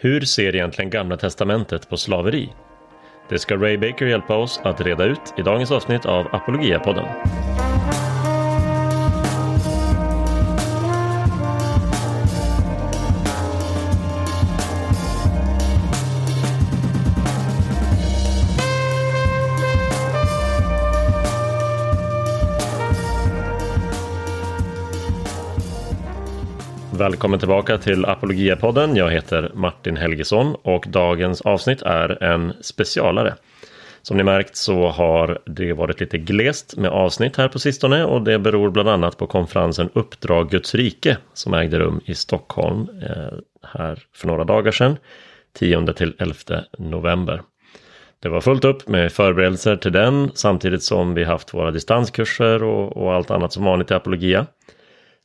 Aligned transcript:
Hur 0.00 0.20
ser 0.20 0.54
egentligen 0.54 0.90
Gamla 0.90 1.16
Testamentet 1.16 1.88
på 1.88 1.96
slaveri? 1.96 2.52
Det 3.28 3.38
ska 3.38 3.56
Ray 3.56 3.76
Baker 3.76 4.06
hjälpa 4.06 4.36
oss 4.36 4.60
att 4.64 4.80
reda 4.80 5.04
ut 5.04 5.34
i 5.38 5.42
dagens 5.42 5.70
avsnitt 5.70 6.06
av 6.06 6.26
Apologia-podden. 6.34 7.04
Välkommen 26.98 27.38
tillbaka 27.38 27.78
till 27.78 28.04
Apologia-podden. 28.04 28.96
Jag 28.96 29.10
heter 29.10 29.50
Martin 29.54 29.96
Helgesson 29.96 30.54
och 30.62 30.84
dagens 30.88 31.40
avsnitt 31.40 31.82
är 31.82 32.22
en 32.22 32.52
specialare. 32.60 33.34
Som 34.02 34.16
ni 34.16 34.22
märkt 34.22 34.56
så 34.56 34.88
har 34.88 35.38
det 35.46 35.72
varit 35.72 36.00
lite 36.00 36.18
glest 36.18 36.76
med 36.76 36.90
avsnitt 36.90 37.36
här 37.36 37.48
på 37.48 37.58
sistone 37.58 38.04
och 38.04 38.22
det 38.22 38.38
beror 38.38 38.70
bland 38.70 38.88
annat 38.88 39.16
på 39.16 39.26
konferensen 39.26 39.90
Uppdrag 39.92 40.50
Guds 40.50 40.74
rike 40.74 41.16
som 41.32 41.54
ägde 41.54 41.78
rum 41.78 42.00
i 42.04 42.14
Stockholm 42.14 42.88
eh, 43.02 43.38
här 43.62 43.98
för 44.14 44.26
några 44.26 44.44
dagar 44.44 44.72
sedan, 44.72 44.96
10 45.58 45.92
till 45.92 46.14
11 46.18 46.34
november. 46.78 47.42
Det 48.20 48.28
var 48.28 48.40
fullt 48.40 48.64
upp 48.64 48.88
med 48.88 49.12
förberedelser 49.12 49.76
till 49.76 49.92
den 49.92 50.30
samtidigt 50.34 50.82
som 50.82 51.14
vi 51.14 51.24
haft 51.24 51.54
våra 51.54 51.70
distanskurser 51.70 52.62
och, 52.62 52.96
och 52.96 53.14
allt 53.14 53.30
annat 53.30 53.52
som 53.52 53.64
vanligt 53.64 53.90
i 53.90 53.94
Apologia. 53.94 54.46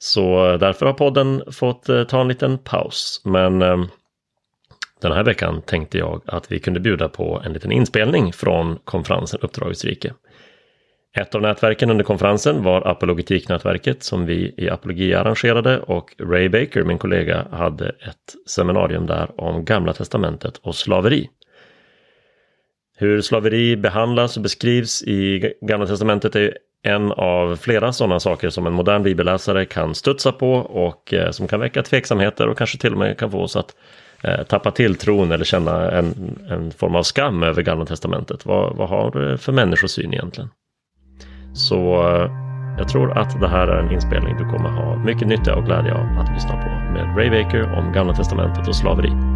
Så 0.03 0.57
därför 0.57 0.85
har 0.85 0.93
podden 0.93 1.43
fått 1.52 1.89
eh, 1.89 2.03
ta 2.03 2.21
en 2.21 2.27
liten 2.27 2.57
paus. 2.57 3.21
Men 3.25 3.62
eh, 3.62 3.84
den 5.02 5.12
här 5.12 5.23
veckan 5.23 5.62
tänkte 5.62 5.98
jag 5.98 6.21
att 6.26 6.52
vi 6.52 6.59
kunde 6.59 6.79
bjuda 6.79 7.09
på 7.09 7.41
en 7.45 7.53
liten 7.53 7.71
inspelning 7.71 8.34
från 8.34 8.79
konferensen 8.84 9.40
Uppdragets 9.41 9.85
rike. 9.85 10.13
Ett 11.18 11.35
av 11.35 11.41
nätverken 11.41 11.90
under 11.90 12.04
konferensen 12.04 12.63
var 12.63 12.87
Apologetiknätverket 12.87 14.04
som 14.04 14.26
vi 14.26 14.54
i 14.57 14.70
apologi 14.70 15.13
arrangerade 15.13 15.79
och 15.79 16.15
Ray 16.20 16.49
Baker, 16.49 16.84
min 16.84 16.98
kollega, 16.98 17.48
hade 17.51 17.90
ett 17.90 18.35
seminarium 18.48 19.05
där 19.05 19.41
om 19.41 19.65
Gamla 19.65 19.93
Testamentet 19.93 20.57
och 20.57 20.76
slaveri. 20.76 21.29
Hur 22.98 23.21
slaveri 23.21 23.76
behandlas 23.76 24.37
och 24.37 24.43
beskrivs 24.43 25.04
i 25.04 25.54
Gamla 25.62 25.87
Testamentet 25.87 26.35
är 26.35 26.57
en 26.84 27.12
av 27.12 27.55
flera 27.55 27.93
sådana 27.93 28.20
saker 28.20 28.49
som 28.49 28.67
en 28.67 28.73
modern 28.73 29.03
bibelläsare 29.03 29.65
kan 29.65 29.95
studsa 29.95 30.31
på 30.31 30.53
och 30.53 31.13
eh, 31.13 31.31
som 31.31 31.48
kan 31.48 31.59
väcka 31.59 31.84
tveksamheter 31.84 32.48
och 32.48 32.57
kanske 32.57 32.77
till 32.77 32.91
och 32.91 32.99
med 32.99 33.17
kan 33.17 33.31
få 33.31 33.41
oss 33.41 33.55
att 33.55 33.75
eh, 34.23 34.43
tappa 34.43 34.71
tilltron 34.71 35.31
eller 35.31 35.45
känna 35.45 35.91
en, 35.91 36.37
en 36.49 36.71
form 36.71 36.95
av 36.95 37.03
skam 37.03 37.43
över 37.43 37.62
Gamla 37.62 37.85
Testamentet. 37.85 38.45
Vad, 38.45 38.75
vad 38.75 38.90
har 38.90 39.12
du 39.12 39.37
för 39.37 39.51
människosyn 39.51 40.13
egentligen? 40.13 40.49
Så 41.53 42.09
eh, 42.09 42.31
jag 42.77 42.87
tror 42.87 43.18
att 43.18 43.41
det 43.41 43.47
här 43.47 43.68
är 43.68 43.84
en 43.84 43.91
inspelning 43.91 44.37
du 44.37 44.49
kommer 44.49 44.70
ha 44.70 44.97
mycket 44.97 45.27
nytta 45.27 45.55
och 45.55 45.65
glädje 45.65 45.93
av 45.93 46.20
att 46.20 46.34
lyssna 46.34 46.51
på 46.51 46.70
med 46.93 47.18
Ray 47.18 47.29
Baker 47.29 47.77
om 47.77 47.93
Gamla 47.93 48.13
Testamentet 48.13 48.68
och 48.68 48.75
slaveri. 48.75 49.32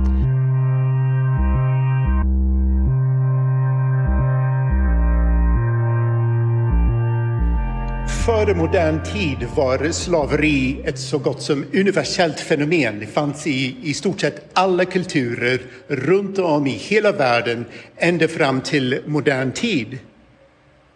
Före 8.28 8.53
modern 8.53 9.03
tid 9.03 9.47
var 9.56 9.92
slaveri 9.92 10.81
ett 10.86 11.00
så 11.00 11.17
gott 11.17 11.42
som 11.42 11.66
universellt 11.73 12.39
fenomen. 12.39 13.00
Det 13.00 13.06
fanns 13.06 13.47
i, 13.47 13.75
i 13.83 13.94
stort 13.94 14.22
sett 14.22 14.50
alla 14.53 14.86
kulturer 14.86 15.61
runt 15.88 16.39
om 16.39 16.67
i 16.67 16.72
hela 16.72 17.11
världen 17.11 17.66
ända 17.98 18.28
fram 18.28 18.61
till 18.61 19.02
modern 19.05 19.52
tid. 19.52 20.00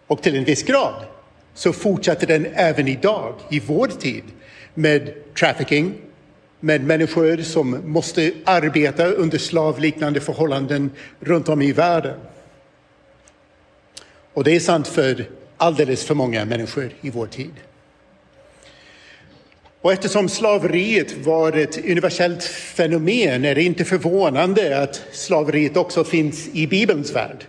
Och 0.08 0.24
till 0.24 0.36
en 0.36 0.44
viss 0.44 0.64
grad 0.64 0.94
så 1.54 1.74
fortsätter 1.74 2.28
den 2.28 2.48
även 2.54 2.88
idag, 2.88 3.36
i 3.50 3.60
vår 3.60 3.88
tid, 3.88 4.24
med 4.74 5.14
trafficking, 5.40 5.94
med 6.60 6.84
människor 6.84 7.38
som 7.38 7.80
måste 7.86 8.32
arbeta 8.46 9.06
under 9.06 9.38
slavliknande 9.38 10.20
förhållanden 10.20 10.92
runt 11.20 11.50
om 11.50 11.62
i 11.62 11.72
världen. 11.72 12.20
Och 14.34 14.44
det 14.44 14.56
är 14.56 14.60
sant 14.60 14.88
för 14.88 15.26
alldeles 15.62 16.04
för 16.04 16.16
många 16.16 16.46
människor 16.46 16.90
i 17.02 17.10
vår 17.10 17.28
tid. 17.28 17.52
Och 19.82 19.94
eftersom 19.94 20.30
slaveriet 20.30 21.26
var 21.26 21.52
ett 21.52 21.78
universellt 21.78 22.44
fenomen 22.44 23.46
är 23.46 23.56
det 23.56 23.64
inte 23.64 23.86
förvånande 23.86 24.82
att 24.82 25.02
slaveriet 25.12 25.78
också 25.78 26.04
finns 26.04 26.48
i 26.54 26.68
Bibelns 26.68 27.16
värld. 27.16 27.46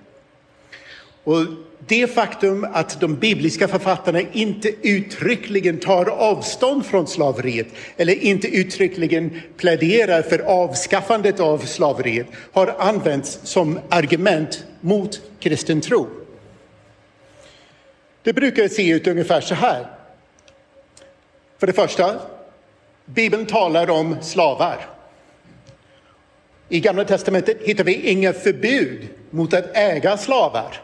Och 1.25 1.47
det 1.87 2.07
faktum 2.07 2.67
att 2.73 3.01
de 3.01 3.17
bibliska 3.17 3.69
författarna 3.69 4.21
inte 4.33 4.73
uttryckligen 4.83 5.79
tar 5.79 6.07
avstånd 6.07 6.87
från 6.87 7.07
slaveriet 7.07 7.67
eller 7.97 8.25
inte 8.25 8.49
uttryckligen 8.49 9.41
pläderar 9.57 10.23
för 10.23 10.39
avskaffandet 10.39 11.41
av 11.41 11.59
slaveriet 11.59 12.27
har 12.53 12.75
använts 12.79 13.41
som 13.43 13.79
argument 13.89 14.65
mot 14.81 15.21
kristen 15.41 15.81
tro. 15.81 16.22
Det 18.23 18.33
brukar 18.33 18.69
se 18.69 18.91
ut 18.91 19.07
ungefär 19.07 19.41
så 19.41 19.55
här. 19.55 19.87
För 21.59 21.67
det 21.67 21.73
första, 21.73 22.21
Bibeln 23.05 23.47
talar 23.47 23.91
om 23.91 24.23
slavar. 24.23 24.89
I 26.69 26.81
Gamla 26.81 27.05
testamentet 27.05 27.57
hittar 27.63 27.85
vi 27.85 28.11
inga 28.11 28.33
förbud 28.33 29.09
mot 29.31 29.55
att 29.55 29.77
äga 29.77 30.17
slavar. 30.17 30.83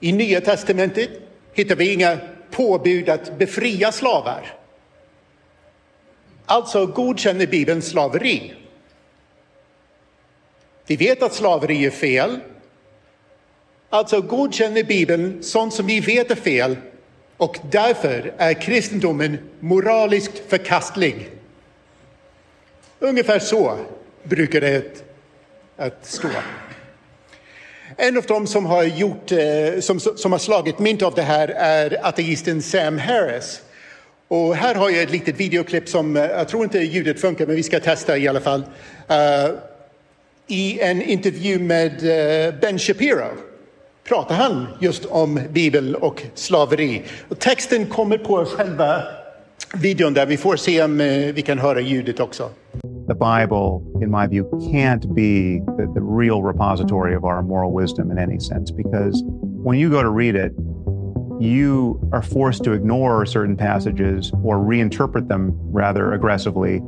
I 0.00 0.12
Nya 0.12 0.40
testamentet 0.40 1.10
hittar 1.52 1.76
vi 1.76 1.92
inga 1.92 2.18
påbud 2.50 3.08
att 3.08 3.38
befria 3.38 3.92
slavar. 3.92 4.54
Alltså 6.46 6.86
godkänner 6.86 7.46
Bibeln 7.46 7.82
slaveri. 7.82 8.54
Vi 10.86 10.96
vet 10.96 11.22
att 11.22 11.34
slaveri 11.34 11.86
är 11.86 11.90
fel 11.90 12.40
Alltså 13.90 14.20
godkänner 14.20 14.82
Bibeln 14.82 15.42
sånt 15.42 15.74
som 15.74 15.86
vi 15.86 16.00
vet 16.00 16.30
är 16.30 16.34
fel 16.34 16.76
och 17.36 17.58
därför 17.70 18.34
är 18.38 18.54
kristendomen 18.54 19.38
moraliskt 19.60 20.42
förkastlig. 20.48 21.30
Ungefär 22.98 23.38
så 23.38 23.78
brukar 24.22 24.60
det 24.60 25.04
att 25.76 26.06
stå. 26.06 26.28
En 27.96 28.16
av 28.16 28.22
dem 28.22 28.46
som 28.46 28.66
har, 28.66 28.84
gjort, 28.84 29.32
eh, 29.32 29.80
som, 29.80 30.00
som 30.00 30.32
har 30.32 30.38
slagit 30.38 30.78
mynt 30.78 31.02
av 31.02 31.14
det 31.14 31.22
här 31.22 31.48
är 31.48 32.06
ateisten 32.06 32.62
Sam 32.62 32.98
Harris. 32.98 33.62
Och 34.28 34.56
här 34.56 34.74
har 34.74 34.90
jag 34.90 35.02
ett 35.02 35.10
litet 35.10 35.40
videoklipp 35.40 35.88
som, 35.88 36.16
eh, 36.16 36.22
jag 36.22 36.48
tror 36.48 36.64
inte 36.64 36.78
ljudet 36.78 37.20
funkar, 37.20 37.46
men 37.46 37.56
vi 37.56 37.62
ska 37.62 37.80
testa 37.80 38.18
i 38.18 38.28
alla 38.28 38.40
fall. 38.40 38.60
Uh, 39.10 39.56
I 40.46 40.80
en 40.80 41.02
intervju 41.02 41.58
med 41.58 41.92
Ben 42.60 42.78
Shapiro 42.78 43.47
pratar 44.08 44.34
han 44.34 44.66
just 44.78 45.04
om 45.04 45.40
Bibeln 45.52 45.94
och 45.94 46.22
slaveri. 46.34 47.02
Och 47.28 47.38
texten 47.38 47.86
kommer 47.86 48.18
på 48.18 48.44
själva 48.44 49.02
videon 49.82 50.14
där. 50.14 50.26
Vi 50.26 50.36
får 50.36 50.56
se 50.56 50.82
om 50.82 51.00
eh, 51.00 51.06
vi 51.34 51.42
kan 51.42 51.58
höra 51.58 51.80
ljudet 51.80 52.20
också. 52.20 52.48
The 53.08 53.14
Bible, 53.14 53.80
in 54.02 54.10
my 54.10 54.26
view, 54.26 54.50
can't 54.72 55.14
be 55.14 55.60
the, 55.76 55.86
the 55.94 56.00
real 56.00 56.42
repository 56.42 57.16
of 57.16 57.24
our 57.24 57.42
moral 57.42 57.80
wisdom 57.80 58.10
in 58.10 58.18
any 58.18 58.40
sense 58.40 58.74
because 58.74 59.24
when 59.64 59.78
you 59.78 59.90
go 59.90 60.02
to 60.02 60.10
read 60.10 60.36
it, 60.36 60.52
you 61.40 62.00
are 62.12 62.22
forced 62.22 62.64
to 62.64 62.72
ignore 62.72 63.26
certain 63.26 63.56
passages 63.56 64.32
or 64.44 64.56
reinterpret 64.58 65.28
them 65.28 65.52
rather 65.72 66.12
aggressively 66.12 66.80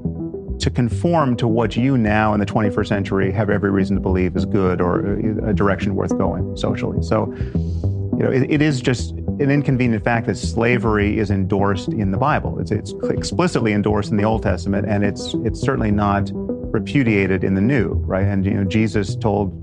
to 0.60 0.70
conform 0.70 1.36
to 1.36 1.48
what 1.48 1.76
you 1.76 1.96
now 1.96 2.34
in 2.34 2.40
the 2.40 2.46
21st 2.46 2.86
century 2.86 3.32
have 3.32 3.50
every 3.50 3.70
reason 3.70 3.96
to 3.96 4.02
believe 4.02 4.36
is 4.36 4.44
good 4.44 4.80
or 4.80 5.16
a 5.46 5.54
direction 5.54 5.94
worth 5.94 6.16
going 6.16 6.56
socially. 6.56 7.02
So, 7.02 7.32
you 7.34 8.26
know, 8.26 8.30
it, 8.30 8.50
it 8.50 8.62
is 8.62 8.80
just 8.80 9.12
an 9.12 9.50
inconvenient 9.50 10.04
fact 10.04 10.26
that 10.26 10.36
slavery 10.36 11.18
is 11.18 11.30
endorsed 11.30 11.88
in 11.88 12.10
the 12.10 12.18
Bible. 12.18 12.58
It's, 12.58 12.70
it's 12.70 12.92
explicitly 13.04 13.72
endorsed 13.72 14.10
in 14.10 14.18
the 14.18 14.24
Old 14.24 14.42
Testament, 14.42 14.86
and 14.86 15.02
it's 15.02 15.34
it's 15.44 15.60
certainly 15.60 15.90
not 15.90 16.30
repudiated 16.34 17.42
in 17.42 17.54
the 17.54 17.60
New, 17.60 17.94
right? 18.06 18.26
And 18.26 18.44
you 18.44 18.52
know, 18.52 18.64
Jesus 18.64 19.16
told 19.16 19.56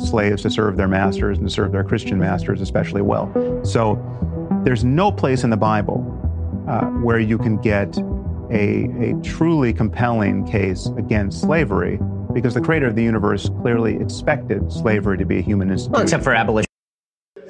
slaves 0.00 0.42
to 0.42 0.50
serve 0.50 0.76
their 0.76 0.88
masters 0.88 1.38
and 1.38 1.48
to 1.48 1.52
serve 1.52 1.72
their 1.72 1.84
Christian 1.84 2.18
masters 2.18 2.60
especially 2.60 3.02
well. 3.02 3.30
So, 3.64 4.00
there's 4.64 4.84
no 4.84 5.10
place 5.10 5.42
in 5.42 5.50
the 5.50 5.56
Bible 5.56 6.00
uh, 6.68 6.84
where 7.02 7.18
you 7.18 7.38
can 7.38 7.56
get 7.58 7.98
a, 8.50 8.88
a 9.00 9.14
truly 9.22 9.72
compelling 9.72 10.46
case 10.46 10.86
against 10.98 11.40
slavery 11.40 11.98
because 12.34 12.54
the 12.54 12.60
creator 12.60 12.86
of 12.86 12.94
the 12.94 13.02
universe 13.02 13.50
clearly 13.62 13.96
expected 13.96 14.72
slavery 14.72 15.18
to 15.18 15.24
be 15.24 15.38
a 15.38 15.42
human 15.42 15.70
institution. 15.70 15.92
Well, 15.92 16.02
except 16.02 16.24
for 16.24 16.34
abolition. 16.34 16.68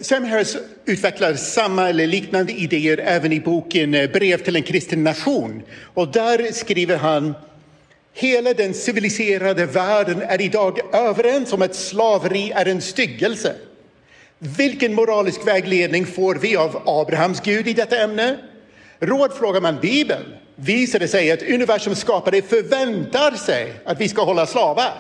Sam 0.01 0.25
Harris 0.25 0.57
utvecklar 0.85 1.35
samma 1.35 1.89
eller 1.89 2.07
liknande 2.07 2.53
idéer 2.53 2.99
även 2.99 3.33
i 3.33 3.41
boken 3.41 3.95
eh, 3.95 4.11
Brev 4.11 4.39
till 4.39 4.57
en 4.57 4.63
kristen 4.63 5.05
nation. 5.05 5.63
Och 5.95 6.09
där 6.09 6.53
skriver 6.53 6.97
han 6.97 7.35
Hela 8.13 8.55
den 8.55 8.75
civiliserade 8.75 9.67
världen 9.67 10.23
är 10.23 10.41
idag 10.41 10.95
överens 10.95 11.53
om 11.53 11.63
att 11.63 11.75
slaveri 11.75 12.53
är 12.55 12.69
en 12.69 12.81
styggelse. 12.81 13.55
Vilken 14.39 14.95
moralisk 14.95 15.47
vägledning 15.47 16.07
får 16.07 16.35
vi 16.35 16.57
av 16.57 16.83
Abrahams 16.87 17.41
Gud 17.41 17.69
i 17.69 17.73
detta 17.73 17.97
ämne? 17.97 18.39
Rådfrågar 19.01 19.61
man 19.61 19.79
Bibeln 19.81 20.25
visar 20.57 20.99
det 20.99 21.09
sig 21.09 21.33
att 21.33 21.43
universums 21.43 21.99
skapare 21.99 22.43
förväntar 22.43 23.31
sig 23.31 23.73
att 23.85 24.01
vi 24.01 24.09
ska 24.09 24.25
hålla 24.25 24.47
slavar. 24.47 24.95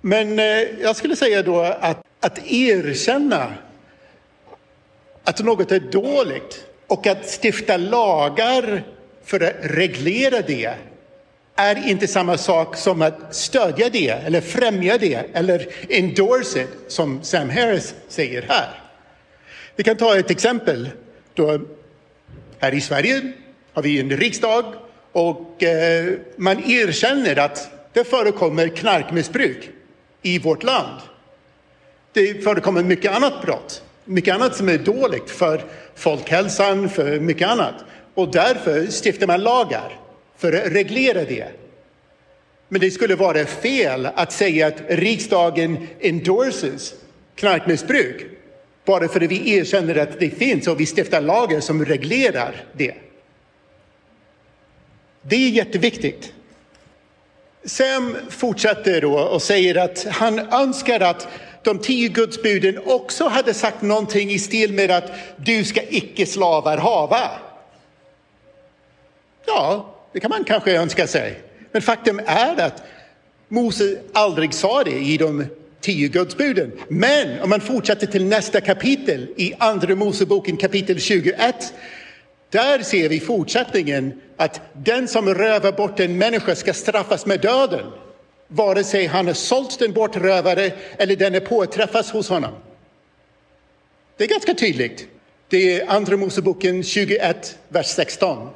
Men 0.00 0.38
eh, 0.38 0.44
jag 0.82 0.96
skulle 0.96 1.16
säga 1.16 1.42
då 1.42 1.60
att, 1.60 2.02
att 2.20 2.38
erkänna 2.46 3.54
att 5.24 5.44
något 5.44 5.72
är 5.72 5.80
dåligt 5.80 6.64
och 6.86 7.06
att 7.06 7.42
stifta 7.42 7.76
lagar 7.76 8.82
för 9.24 9.40
att 9.40 9.54
reglera 9.60 10.42
det 10.42 10.74
är 11.56 11.88
inte 11.88 12.06
samma 12.06 12.38
sak 12.38 12.76
som 12.76 13.02
att 13.02 13.34
stödja 13.34 13.88
det 13.88 14.08
eller 14.08 14.40
främja 14.40 14.98
det 14.98 15.26
eller 15.32 15.66
endorse 15.88 16.60
it 16.60 16.68
som 16.88 17.22
Sam 17.22 17.50
Harris 17.50 17.94
säger 18.08 18.42
här. 18.48 18.82
Vi 19.76 19.84
kan 19.84 19.96
ta 19.96 20.18
ett 20.18 20.30
exempel. 20.30 20.88
Då 21.34 21.60
här 22.60 22.74
i 22.74 22.80
Sverige 22.80 23.32
har 23.72 23.82
vi 23.82 24.00
en 24.00 24.10
riksdag 24.10 24.64
och 25.12 25.62
eh, 25.62 26.12
man 26.36 26.70
erkänner 26.70 27.38
att 27.38 27.70
det 27.92 28.04
förekommer 28.04 28.68
knarkmissbruk 28.68 29.70
i 30.22 30.38
vårt 30.38 30.62
land. 30.62 31.00
Det 32.12 32.44
förekommer 32.44 32.82
mycket 32.82 33.12
annat 33.12 33.42
brott, 33.42 33.82
mycket 34.04 34.34
annat 34.34 34.56
som 34.56 34.68
är 34.68 34.78
dåligt 34.78 35.30
för 35.30 35.64
folkhälsan, 35.94 36.88
för 36.88 37.20
mycket 37.20 37.48
annat. 37.48 37.74
Och 38.14 38.32
därför 38.32 38.86
stiftar 38.86 39.26
man 39.26 39.42
lagar 39.42 39.98
för 40.36 40.52
att 40.52 40.72
reglera 40.72 41.24
det. 41.24 41.48
Men 42.68 42.80
det 42.80 42.90
skulle 42.90 43.16
vara 43.16 43.46
fel 43.46 44.08
att 44.14 44.32
säga 44.32 44.66
att 44.66 44.82
riksdagen 44.88 45.86
endorses 46.00 46.94
knarkmissbruk 47.34 48.26
bara 48.90 49.08
för 49.08 49.20
att 49.20 49.30
vi 49.30 49.54
erkänner 49.54 49.96
att 49.96 50.20
det 50.20 50.30
finns 50.30 50.68
och 50.68 50.80
vi 50.80 50.86
stiftar 50.86 51.20
lagar 51.20 51.60
som 51.60 51.84
reglerar 51.84 52.64
det. 52.72 52.94
Det 55.22 55.36
är 55.36 55.50
jätteviktigt. 55.50 56.32
Sam 57.64 58.16
fortsätter 58.28 59.00
då 59.00 59.18
och 59.18 59.42
säger 59.42 59.74
att 59.84 60.06
han 60.10 60.38
önskar 60.38 61.00
att 61.00 61.28
de 61.62 61.78
tio 61.78 62.08
gudsbuden 62.08 62.78
också 62.86 63.28
hade 63.28 63.54
sagt 63.54 63.82
någonting 63.82 64.30
i 64.30 64.38
stil 64.38 64.72
med 64.72 64.90
att 64.90 65.12
du 65.36 65.64
ska 65.64 65.80
icke 65.88 66.26
slavar 66.26 66.78
hava. 66.78 67.30
Ja, 69.46 69.94
det 70.12 70.20
kan 70.20 70.30
man 70.30 70.44
kanske 70.44 70.72
önska 70.72 71.06
sig. 71.06 71.40
Men 71.72 71.82
faktum 71.82 72.20
är 72.26 72.60
att 72.60 72.82
Mose 73.48 73.98
aldrig 74.12 74.54
sa 74.54 74.84
det 74.84 74.98
i 74.98 75.16
de 75.16 75.46
tio 75.80 76.08
gudsbuden. 76.08 76.72
Men 76.88 77.40
om 77.40 77.50
man 77.50 77.60
fortsätter 77.60 78.06
till 78.06 78.24
nästa 78.24 78.60
kapitel 78.60 79.26
i 79.36 79.54
Andra 79.58 79.94
Moseboken 79.94 80.56
kapitel 80.56 81.00
21 81.00 81.74
där 82.50 82.82
ser 82.82 83.08
vi 83.08 83.20
fortsättningen 83.20 84.20
att 84.36 84.60
den 84.72 85.08
som 85.08 85.34
rövar 85.34 85.72
bort 85.72 86.00
en 86.00 86.18
människa 86.18 86.54
ska 86.54 86.72
straffas 86.72 87.26
med 87.26 87.40
döden 87.40 87.86
vare 88.48 88.84
sig 88.84 89.06
han 89.06 89.26
har 89.26 89.34
sålt 89.34 89.78
den 89.78 89.92
bortrövare 89.92 90.72
eller 90.98 91.16
den 91.16 91.34
är 91.34 91.40
påträffas 91.40 92.10
hos 92.10 92.28
honom. 92.28 92.52
Det 94.16 94.24
är 94.24 94.28
ganska 94.28 94.54
tydligt. 94.54 95.06
Det 95.48 95.80
är 95.80 95.90
Andra 95.90 96.16
Moseboken 96.16 96.82
21, 96.82 97.58
vers 97.68 97.86
16. 97.86 98.48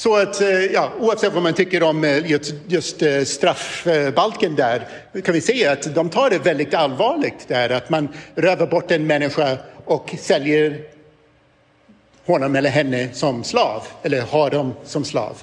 Så 0.00 0.16
att, 0.16 0.40
eh, 0.40 0.64
ja, 0.64 0.92
oavsett 0.98 1.32
vad 1.32 1.42
man 1.42 1.54
tycker 1.54 1.82
om 1.82 2.04
eh, 2.04 2.30
just, 2.30 2.54
just 2.66 3.02
eh, 3.02 3.22
straffbalken 3.24 4.56
där 4.56 4.88
kan 5.24 5.34
vi 5.34 5.40
se 5.40 5.66
att 5.66 5.94
de 5.94 6.10
tar 6.10 6.30
det 6.30 6.38
väldigt 6.38 6.74
allvarligt 6.74 7.48
där 7.48 7.70
att 7.70 7.90
man 7.90 8.08
rövar 8.34 8.66
bort 8.66 8.90
en 8.90 9.06
människa 9.06 9.58
och 9.84 10.14
säljer 10.18 10.80
honom 12.26 12.56
eller 12.56 12.70
henne 12.70 13.08
som 13.12 13.44
slav 13.44 13.82
eller 14.02 14.20
har 14.20 14.50
dem 14.50 14.74
som 14.84 15.04
slav. 15.04 15.36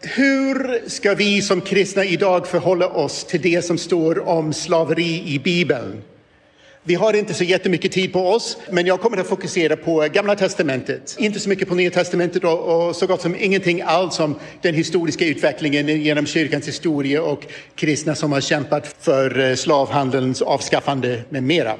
Hur 0.00 0.88
ska 0.88 1.14
vi 1.14 1.42
som 1.42 1.60
kristna 1.60 2.04
idag 2.04 2.46
förhålla 2.46 2.88
oss 2.88 3.24
till 3.24 3.42
det 3.42 3.62
som 3.62 3.78
står 3.78 4.28
om 4.28 4.52
slaveri 4.52 5.22
i 5.26 5.38
Bibeln? 5.38 6.02
Vi 6.84 6.94
har 6.94 7.14
inte 7.14 7.34
så 7.34 7.44
jättemycket 7.44 7.92
tid 7.92 8.12
på 8.12 8.28
oss, 8.28 8.58
men 8.70 8.86
jag 8.86 9.00
kommer 9.00 9.16
att 9.16 9.26
fokusera 9.26 9.76
på 9.76 10.08
Gamla 10.12 10.36
testamentet. 10.36 11.16
Inte 11.18 11.40
så 11.40 11.48
mycket 11.48 11.68
på 11.68 11.74
Nya 11.74 11.90
testamentet 11.90 12.44
och, 12.44 12.88
och 12.88 12.96
så 12.96 13.06
gott 13.06 13.20
som 13.20 13.36
ingenting 13.36 13.82
alls 13.82 14.20
om 14.20 14.38
den 14.60 14.74
historiska 14.74 15.26
utvecklingen 15.26 16.02
genom 16.02 16.26
kyrkans 16.26 16.68
historia 16.68 17.22
och 17.22 17.46
kristna 17.74 18.14
som 18.14 18.32
har 18.32 18.40
kämpat 18.40 18.96
för 19.00 19.40
eh, 19.40 19.54
slavhandelns 19.54 20.42
avskaffande 20.42 21.22
med 21.28 21.42
mera. 21.42 21.76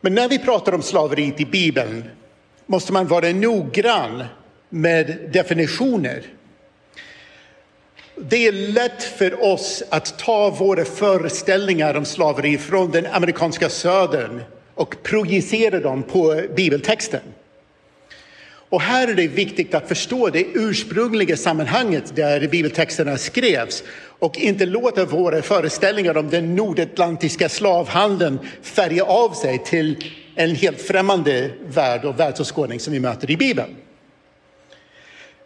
Men 0.00 0.14
när 0.14 0.28
vi 0.28 0.38
pratar 0.38 0.72
om 0.72 0.82
slaveriet 0.82 1.40
i 1.40 1.44
Bibeln 1.44 2.04
måste 2.66 2.92
man 2.92 3.06
vara 3.06 3.28
noggrann 3.28 4.24
med 4.68 5.18
definitioner. 5.32 6.22
Det 8.16 8.46
är 8.46 8.52
lätt 8.52 9.02
för 9.02 9.44
oss 9.44 9.82
att 9.88 10.18
ta 10.18 10.50
våra 10.50 10.84
föreställningar 10.84 11.94
om 11.94 12.04
slaveri 12.04 12.58
från 12.58 12.90
den 12.90 13.06
amerikanska 13.06 13.68
södern 13.68 14.40
och 14.74 15.02
projicera 15.02 15.80
dem 15.80 16.02
på 16.02 16.42
bibeltexten. 16.56 17.20
Och 18.68 18.80
här 18.80 19.08
är 19.08 19.14
det 19.14 19.28
viktigt 19.28 19.74
att 19.74 19.88
förstå 19.88 20.28
det 20.28 20.44
ursprungliga 20.54 21.36
sammanhanget 21.36 22.16
där 22.16 22.48
bibeltexterna 22.48 23.18
skrevs 23.18 23.82
och 24.18 24.38
inte 24.38 24.66
låta 24.66 25.04
våra 25.04 25.42
föreställningar 25.42 26.16
om 26.16 26.30
den 26.30 26.56
nordatlantiska 26.56 27.48
slavhandeln 27.48 28.38
färga 28.62 29.04
av 29.04 29.30
sig 29.30 29.64
till 29.64 30.04
en 30.34 30.54
helt 30.54 30.80
främmande 30.80 31.50
värld 31.66 32.04
och 32.04 32.20
världsåskådning 32.20 32.80
som 32.80 32.92
vi 32.92 33.00
möter 33.00 33.30
i 33.30 33.36
Bibeln. 33.36 33.76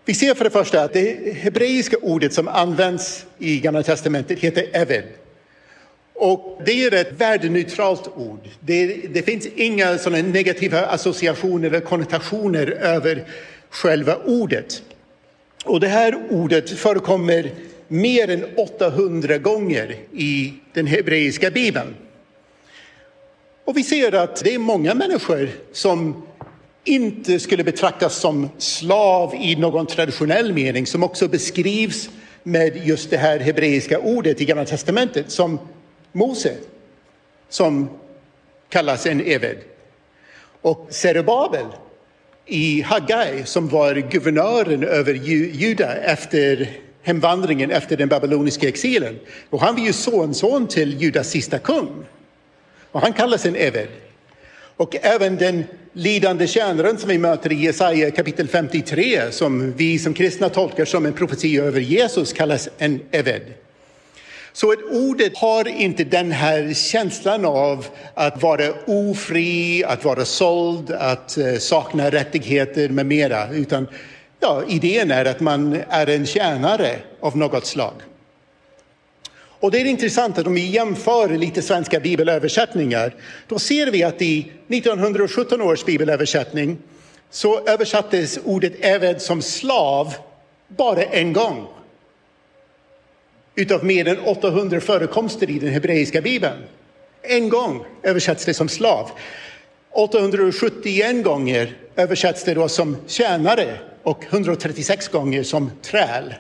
Vi 0.08 0.14
ser 0.14 0.34
för 0.34 0.44
det 0.44 0.50
första 0.50 0.82
att 0.82 0.92
det 0.92 1.34
hebreiska 1.34 1.96
ordet 2.02 2.32
som 2.32 2.48
används 2.48 3.26
i 3.38 3.60
Gamla 3.60 3.82
testamentet 3.82 4.38
heter 4.38 4.66
eved. 4.72 5.04
Och 6.14 6.62
det 6.66 6.84
är 6.84 6.94
ett 6.94 7.12
värdeneutralt 7.20 8.10
ord. 8.16 8.48
Det, 8.60 8.86
det 8.86 9.22
finns 9.22 9.46
inga 9.46 9.98
sådana 9.98 10.28
negativa 10.28 10.86
associationer 10.86 11.68
eller 11.68 11.80
konnotationer 11.80 12.66
över 12.70 13.24
själva 13.70 14.16
ordet. 14.16 14.82
Och 15.64 15.80
det 15.80 15.88
här 15.88 16.18
ordet 16.30 16.70
förekommer 16.70 17.50
mer 17.88 18.30
än 18.30 18.44
800 18.56 19.38
gånger 19.38 19.96
i 20.12 20.54
den 20.72 20.86
hebreiska 20.86 21.50
bibeln. 21.50 21.94
Och 23.64 23.76
vi 23.76 23.82
ser 23.82 24.14
att 24.14 24.44
det 24.44 24.54
är 24.54 24.58
många 24.58 24.94
människor 24.94 25.48
som 25.72 26.26
inte 26.86 27.40
skulle 27.40 27.64
betraktas 27.64 28.16
som 28.16 28.48
slav 28.58 29.34
i 29.34 29.56
någon 29.56 29.86
traditionell 29.86 30.52
mening 30.52 30.86
som 30.86 31.02
också 31.02 31.28
beskrivs 31.28 32.10
med 32.42 32.86
just 32.86 33.10
det 33.10 33.16
här 33.16 33.38
hebreiska 33.38 33.98
ordet 33.98 34.40
i 34.40 34.44
Gamla 34.44 34.64
testamentet 34.64 35.30
som 35.30 35.58
Mose, 36.12 36.54
som 37.48 37.90
kallas 38.68 39.06
en 39.06 39.20
eved. 39.20 39.56
Och 40.62 40.86
Zerubabel 40.90 41.66
i 42.46 42.80
Haggai 42.82 43.44
som 43.44 43.68
var 43.68 43.94
guvernören 43.94 44.84
över 44.84 45.14
Juda 45.14 45.96
efter 45.96 46.70
hemvandringen 47.02 47.70
efter 47.70 47.96
den 47.96 48.08
babyloniska 48.08 48.68
exilen. 48.68 49.18
Och 49.50 49.60
han 49.60 49.74
var 49.74 49.82
ju 49.82 49.92
sonson 49.92 50.68
till 50.68 51.02
Judas 51.02 51.30
sista 51.30 51.58
kung. 51.58 52.04
Och 52.92 53.00
han 53.00 53.12
kallas 53.12 53.46
en 53.46 53.56
eved. 53.56 53.88
Och 54.76 54.96
även 55.02 55.36
den 55.36 55.64
lidande 55.96 56.46
tjänaren 56.46 56.98
som 56.98 57.08
vi 57.08 57.18
möter 57.18 57.52
i 57.52 57.54
Jesaja 57.54 58.10
kapitel 58.10 58.48
53 58.48 59.22
som 59.30 59.72
vi 59.72 59.98
som 59.98 60.14
kristna 60.14 60.48
tolkar 60.48 60.84
som 60.84 61.06
en 61.06 61.12
profetia 61.12 61.64
över 61.64 61.80
Jesus 61.80 62.32
kallas 62.32 62.68
en 62.78 63.00
eved. 63.10 63.42
Så 64.52 64.72
ett 64.72 64.78
ordet 64.90 65.36
har 65.36 65.68
inte 65.68 66.04
den 66.04 66.32
här 66.32 66.74
känslan 66.74 67.44
av 67.44 67.86
att 68.14 68.42
vara 68.42 68.72
ofri, 68.86 69.84
att 69.84 70.04
vara 70.04 70.24
såld, 70.24 70.90
att 70.90 71.38
eh, 71.38 71.54
sakna 71.54 72.10
rättigheter 72.10 72.88
med 72.88 73.06
mera. 73.06 73.50
Utan 73.50 73.88
ja, 74.40 74.62
idén 74.68 75.10
är 75.10 75.24
att 75.24 75.40
man 75.40 75.78
är 75.88 76.06
en 76.06 76.26
tjänare 76.26 76.90
av 77.20 77.36
något 77.36 77.66
slag. 77.66 77.94
Och 79.60 79.70
det 79.70 79.80
är 79.80 79.84
intressant 79.84 80.38
att 80.38 80.46
om 80.46 80.54
vi 80.54 80.66
jämför 80.66 81.28
lite 81.28 81.62
svenska 81.62 82.00
bibelöversättningar, 82.00 83.14
då 83.48 83.58
ser 83.58 83.90
vi 83.90 84.02
att 84.02 84.22
i 84.22 84.40
1917 84.68 85.62
års 85.62 85.84
bibelöversättning 85.84 86.78
så 87.30 87.66
översattes 87.66 88.38
ordet 88.44 88.72
eved 88.80 89.22
som 89.22 89.42
slav 89.42 90.14
bara 90.68 91.02
en 91.02 91.32
gång. 91.32 91.66
Utav 93.54 93.84
mer 93.84 94.08
än 94.08 94.18
800 94.20 94.80
förekomster 94.80 95.50
i 95.50 95.58
den 95.58 95.70
hebreiska 95.70 96.20
bibeln. 96.20 96.58
En 97.22 97.48
gång 97.48 97.84
översätts 98.02 98.44
det 98.44 98.54
som 98.54 98.68
slav. 98.68 99.10
871 99.90 101.24
gånger 101.24 101.76
översätts 101.96 102.44
det 102.44 102.54
då 102.54 102.68
som 102.68 102.96
tjänare 103.06 103.78
och 104.02 104.24
136 104.30 105.08
gånger 105.08 105.42
som 105.42 105.70
träl. 105.82 106.34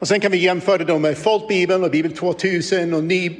Och 0.00 0.08
sen 0.08 0.20
kan 0.20 0.32
vi 0.32 0.38
jämföra 0.38 0.84
dem 0.84 1.02
med 1.02 1.18
folkbibeln 1.18 1.84
och 1.84 1.90
bibel 1.90 2.12
2000 2.12 2.94
och 2.94 3.04
ny, 3.04 3.30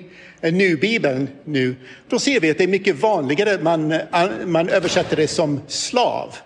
eh, 0.40 0.52
nu-bibeln 0.52 1.28
nu. 1.44 1.76
Då 2.08 2.18
ser 2.18 2.40
vi 2.40 2.50
att 2.50 2.58
det 2.58 2.64
är 2.64 2.68
mycket 2.68 2.96
vanligare 2.96 3.54
att 3.54 3.62
man, 3.62 3.92
eh, 3.92 4.00
man 4.46 4.68
översätter 4.68 5.16
det 5.16 5.28
som 5.28 5.60
slav. 5.66 6.36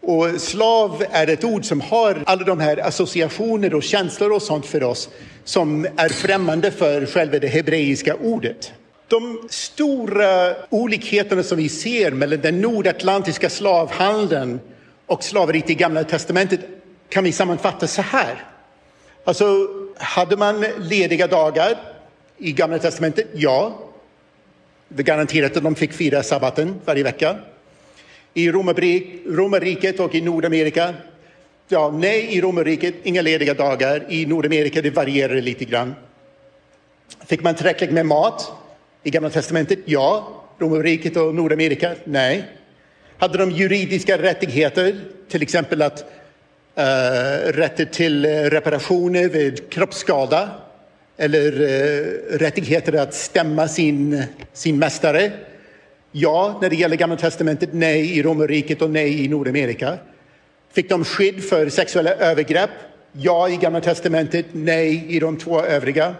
Och 0.00 0.40
slav 0.40 1.04
är 1.10 1.26
ett 1.26 1.44
ord 1.44 1.64
som 1.64 1.80
har 1.80 2.22
alla 2.26 2.44
de 2.44 2.60
här 2.60 2.86
associationer 2.86 3.74
och 3.74 3.82
känslor 3.82 4.32
och 4.32 4.42
sånt 4.42 4.66
för 4.66 4.82
oss 4.82 5.08
som 5.44 5.86
är 5.96 6.08
främmande 6.08 6.70
för 6.70 7.06
själva 7.06 7.38
det 7.38 7.48
hebreiska 7.48 8.14
ordet. 8.14 8.72
De 9.08 9.48
stora 9.50 10.54
olikheterna 10.70 11.42
som 11.42 11.58
vi 11.58 11.68
ser 11.68 12.10
mellan 12.10 12.40
den 12.40 12.60
nordatlantiska 12.60 13.50
slavhandeln 13.50 14.60
och 15.06 15.24
slaveriet 15.24 15.70
i 15.70 15.74
Gamla 15.74 16.04
testamentet 16.04 16.77
kan 17.08 17.24
vi 17.24 17.32
sammanfatta 17.32 17.86
så 17.86 18.02
här. 18.02 18.44
Alltså, 19.24 19.68
hade 19.96 20.36
man 20.36 20.64
lediga 20.78 21.26
dagar 21.26 21.78
i 22.38 22.52
Gamla 22.52 22.78
testamentet? 22.78 23.26
Ja. 23.34 23.78
Det 24.88 25.02
är 25.02 25.04
garanterat 25.04 25.56
att 25.56 25.62
de 25.62 25.74
fick 25.74 25.92
fira 25.92 26.22
sabbaten 26.22 26.80
varje 26.84 27.02
vecka. 27.02 27.36
I 28.34 28.50
romarriket 28.50 30.00
och 30.00 30.14
i 30.14 30.20
Nordamerika? 30.20 30.94
Ja, 31.68 31.90
nej, 31.90 32.36
i 32.36 32.40
romarriket 32.40 32.94
inga 33.02 33.22
lediga 33.22 33.54
dagar. 33.54 34.06
I 34.08 34.26
Nordamerika 34.26 34.82
det 34.82 34.90
varierar 34.90 35.40
lite 35.40 35.64
grann. 35.64 35.94
Fick 37.26 37.42
man 37.42 37.54
tillräckligt 37.54 37.90
med 37.90 38.06
mat 38.06 38.52
i 39.02 39.10
Gamla 39.10 39.30
testamentet? 39.30 39.78
Ja. 39.84 40.34
Romarriket 40.58 41.16
och 41.16 41.34
Nordamerika? 41.34 41.94
Nej. 42.04 42.44
Hade 43.18 43.38
de 43.38 43.50
juridiska 43.50 44.22
rättigheter, 44.22 45.00
till 45.28 45.42
exempel 45.42 45.82
att 45.82 46.10
Eh, 46.78 46.84
uh, 46.84 47.52
rätter 47.52 47.84
till 47.84 48.24
eh, 48.24 48.28
reparationer 48.30 49.28
vid 49.28 49.70
kroppsskada 49.70 50.50
eller 51.16 51.52
eh, 51.52 52.38
rättigheter 52.38 52.92
att 52.92 53.14
stämma 53.14 53.68
sin, 53.68 54.24
sin 54.52 54.78
mästare? 54.78 55.32
Ja, 56.12 56.58
när 56.62 56.70
det 56.70 56.76
gäller 56.76 56.96
Gamla 56.96 57.16
testamentet, 57.16 57.68
nej 57.72 58.18
i 58.18 58.22
romarriket 58.22 58.82
och 58.82 58.90
nej 58.90 59.24
i 59.24 59.28
Nordamerika. 59.28 59.98
Fick 60.72 60.88
de 60.88 61.04
skydd 61.04 61.44
för 61.44 61.68
sexuella 61.68 62.10
övergrepp? 62.10 62.70
Ja 63.12 63.48
i 63.48 63.56
Gamla 63.56 63.80
testamentet, 63.80 64.46
nej 64.52 65.06
i 65.08 65.20
de 65.20 65.38
två 65.38 65.62
övriga. 65.62 66.14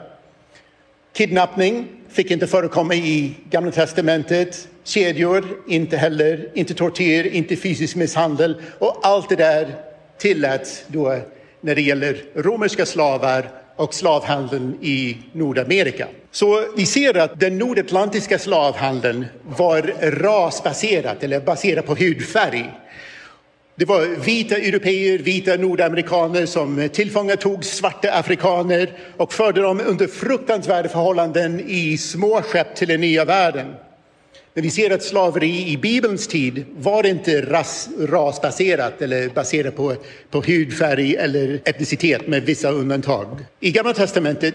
Kidnappning 1.12 1.88
fick 2.08 2.30
inte 2.30 2.46
förekomma 2.46 2.94
i 2.94 3.34
Gamla 3.50 3.70
testamentet. 3.70 4.68
Kedjor, 4.84 5.44
inte 5.68 5.96
heller. 5.96 6.48
Inte 6.54 6.74
tortyr, 6.74 7.26
inte 7.26 7.56
fysisk 7.56 7.96
misshandel. 7.96 8.62
Och 8.78 9.00
allt 9.02 9.28
det 9.28 9.36
där 9.36 9.87
tilläts 10.18 10.84
då 10.86 11.18
när 11.60 11.74
det 11.74 11.82
gäller 11.82 12.22
romerska 12.34 12.86
slavar 12.86 13.50
och 13.76 13.94
slavhandeln 13.94 14.78
i 14.82 15.16
Nordamerika. 15.32 16.06
Så 16.30 16.64
vi 16.76 16.86
ser 16.86 17.16
att 17.16 17.40
den 17.40 17.58
nordatlantiska 17.58 18.38
slavhandeln 18.38 19.26
var 19.56 20.10
rasbaserad 20.10 21.16
eller 21.20 21.40
baserad 21.40 21.86
på 21.86 21.94
hudfärg. 21.94 22.70
Det 23.74 23.84
var 23.84 24.06
vita 24.24 24.56
europeer, 24.56 25.18
vita 25.18 25.56
nordamerikaner 25.56 26.46
som 26.46 26.88
tillfångatog 26.92 27.64
svarta 27.64 28.12
afrikaner 28.12 28.90
och 29.16 29.32
förde 29.32 29.60
dem 29.60 29.80
under 29.86 30.06
fruktansvärda 30.06 30.88
förhållanden 30.88 31.60
i 31.66 31.98
små 31.98 32.42
skepp 32.42 32.74
till 32.74 32.88
den 32.88 33.00
nya 33.00 33.24
världen. 33.24 33.74
Men 34.58 34.62
vi 34.62 34.70
ser 34.70 34.90
att 34.90 35.02
slaveri 35.02 35.68
i 35.68 35.76
Bibelns 35.76 36.26
tid 36.26 36.64
var 36.78 37.06
inte 37.06 37.42
ras, 37.42 37.88
rasbaserat 37.98 39.02
eller 39.02 39.28
baserat 39.28 39.76
på, 39.76 39.94
på 40.30 40.40
hudfärg 40.40 41.16
eller 41.16 41.60
etnicitet 41.64 42.26
med 42.26 42.42
vissa 42.42 42.70
undantag. 42.70 43.26
I 43.60 43.70
Gamla 43.70 43.94
testamentet 43.94 44.54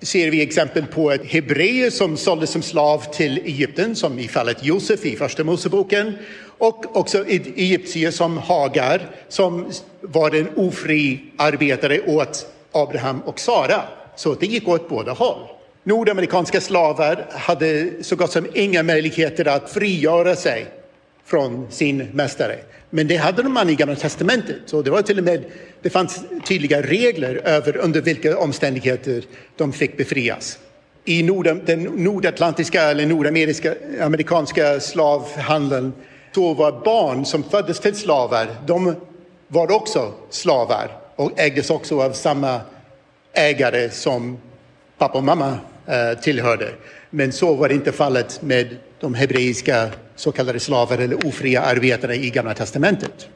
ser 0.00 0.30
vi 0.30 0.42
exempel 0.42 0.86
på 0.86 1.10
ett 1.10 1.24
hebreer 1.24 1.90
som 1.90 2.16
såldes 2.16 2.50
som 2.50 2.62
slav 2.62 3.04
till 3.12 3.38
Egypten, 3.38 3.96
som 3.96 4.18
i 4.18 4.28
fallet 4.28 4.64
Josef 4.64 5.06
i 5.06 5.16
Första 5.16 5.44
Moseboken, 5.44 6.12
och 6.58 6.96
också 6.96 7.24
egyptier 7.26 8.10
som 8.10 8.38
Hagar, 8.38 9.10
som 9.28 9.70
var 10.00 10.34
en 10.34 10.48
ofri 10.56 11.20
arbetare 11.36 12.00
åt 12.00 12.46
Abraham 12.72 13.20
och 13.20 13.40
Sara. 13.40 13.82
Så 14.16 14.34
det 14.34 14.46
gick 14.46 14.68
åt 14.68 14.88
båda 14.88 15.12
håll. 15.12 15.48
Nordamerikanska 15.84 16.60
slavar 16.60 17.26
hade 17.30 17.90
så 18.00 18.16
gott 18.16 18.32
som 18.32 18.46
inga 18.54 18.82
möjligheter 18.82 19.48
att 19.48 19.70
frigöra 19.70 20.36
sig 20.36 20.66
från 21.24 21.66
sin 21.70 22.08
mästare. 22.12 22.58
Men 22.90 23.08
det 23.08 23.16
hade 23.16 23.42
man 23.42 23.70
i 23.70 23.74
Gamla 23.74 23.96
testamentet. 23.96 24.56
Så 24.66 24.82
det, 24.82 24.90
var 24.90 25.02
till 25.02 25.18
och 25.18 25.24
med, 25.24 25.44
det 25.82 25.90
fanns 25.90 26.20
tydliga 26.46 26.82
regler 26.82 27.40
över 27.44 27.76
under 27.76 28.00
vilka 28.00 28.38
omständigheter 28.38 29.24
de 29.56 29.72
fick 29.72 29.96
befrias. 29.96 30.58
I 31.04 31.22
nord, 31.22 31.48
den 31.64 31.82
nordatlantiska 31.82 32.82
eller 32.82 33.06
nordamerikanska 33.06 34.80
slavhandeln 34.80 35.92
så 36.34 36.54
var 36.54 36.72
barn 36.84 37.24
som 37.24 37.42
föddes 37.42 37.80
till 37.80 37.96
slavar, 37.96 38.46
de 38.66 38.94
var 39.48 39.72
också 39.72 40.12
slavar 40.30 40.90
och 41.16 41.40
ägdes 41.40 41.70
också 41.70 42.02
av 42.02 42.12
samma 42.12 42.60
ägare 43.32 43.90
som 43.90 44.38
pappa 44.98 45.18
och 45.18 45.24
mamma 45.24 45.58
Eh, 45.86 46.18
tillhörde. 46.18 46.74
Men 47.10 47.32
så 47.32 47.54
var 47.54 47.72
inte 47.72 47.92
fallet 47.92 48.42
med 48.42 48.76
de 49.00 49.14
hebreiska 49.14 49.90
så 50.16 50.32
kallade 50.32 50.60
slavar 50.60 50.98
eller 50.98 51.26
ofria 51.26 51.62
arbetare 51.62 52.16
i 52.16 52.30
Gamla 52.30 52.54
testamentet. 52.54 53.28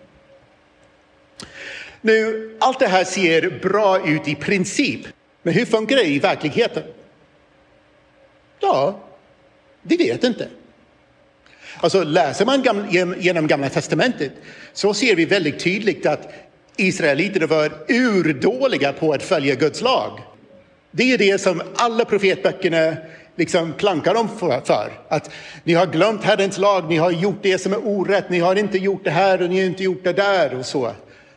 Nu, 2.01 2.51
allt 2.61 2.79
det 2.79 2.87
här 2.87 3.05
ser 3.05 3.59
bra 3.63 4.09
ut 4.09 4.29
i 4.29 4.35
princip, 4.35 5.01
men 5.43 5.55
hur 5.55 5.65
funkar 5.65 5.97
det 5.97 6.05
i 6.05 6.19
verkligheten? 6.19 6.83
Ja, 8.61 9.01
vi 9.83 9.97
vet 9.97 10.25
inte. 10.25 10.49
Alltså 11.77 12.05
läser 12.05 12.47
man 12.47 12.63
gamla, 12.63 13.17
genom 13.19 13.47
Gamla 13.47 13.69
testamentet 13.69 14.33
så 14.73 14.95
ser 14.95 15.17
vi 15.17 15.25
väldigt 15.25 15.59
tydligt 15.59 16.07
att 16.07 16.33
israeliterna 16.77 17.47
var 17.47 17.73
urdåliga 17.89 18.93
på 18.93 19.13
att 19.13 19.23
följa 19.23 19.55
Guds 19.55 19.81
lag. 19.81 20.21
Det 20.97 21.13
är 21.13 21.19
det 21.19 21.41
som 21.41 21.63
alla 21.77 22.05
profetböckerna 22.05 22.97
liksom 23.37 23.73
klankar 23.73 24.15
dem 24.15 24.29
för. 24.39 24.93
Att 25.09 25.31
ni 25.65 25.75
har 25.75 25.87
glömt 25.87 26.25
Herrens 26.25 26.59
lag, 26.59 26.89
ni 26.89 26.97
har 26.97 27.11
gjort 27.11 27.39
det 27.43 27.59
som 27.59 27.73
är 27.73 27.87
orätt, 27.87 28.31
ni 28.31 28.39
har 28.39 28.57
inte 28.57 28.79
gjort 28.79 29.05
det 29.05 29.11
här 29.11 29.43
och 29.43 29.51
ni 29.51 29.61
har 29.61 29.67
inte 29.67 29.83
gjort 29.83 30.05
det 30.05 30.13
där 30.13 30.59
och 30.59 30.67
så. 30.67 30.93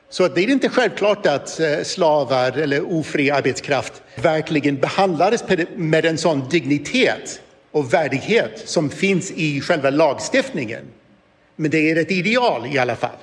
Så 0.10 0.28
det 0.28 0.44
är 0.44 0.50
inte 0.50 0.70
självklart 0.70 1.26
att 1.26 1.60
eh, 1.60 1.84
slavar 1.84 2.58
eller 2.58 2.94
ofri 2.94 3.32
arbetskraft 3.32 4.02
verkligen 4.16 4.76
behandlades 4.76 5.44
med 5.76 6.06
en 6.06 6.18
sån 6.18 6.50
dignitet 6.50 7.42
och 7.72 7.94
värdighet 7.94 8.62
som 8.66 8.90
finns 8.90 9.32
i 9.32 9.62
själva 9.62 9.90
lagstiftningen. 9.90 10.84
Men 11.56 11.72
det 11.72 11.92
är 11.92 11.96
ett 11.96 12.12
ideal 12.12 12.68
i 12.74 12.78
alla 12.78 12.96
fall. 12.96 13.18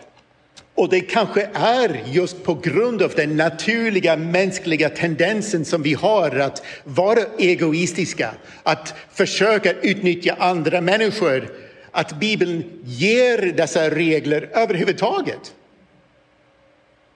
Och 0.76 0.88
det 0.88 1.00
kanske 1.00 1.48
är 1.54 2.02
just 2.06 2.44
på 2.44 2.54
grund 2.54 3.02
av 3.02 3.12
den 3.16 3.36
naturliga 3.36 4.16
mänskliga 4.16 4.88
tendensen 4.88 5.64
som 5.64 5.82
vi 5.82 5.94
har 5.94 6.38
att 6.38 6.62
vara 6.84 7.20
egoistiska, 7.38 8.34
att 8.62 8.94
försöka 9.12 9.72
utnyttja 9.72 10.36
andra 10.38 10.80
människor, 10.80 11.48
att 11.90 12.20
Bibeln 12.20 12.64
ger 12.84 13.52
dessa 13.52 13.90
regler 13.90 14.50
överhuvudtaget. 14.52 15.54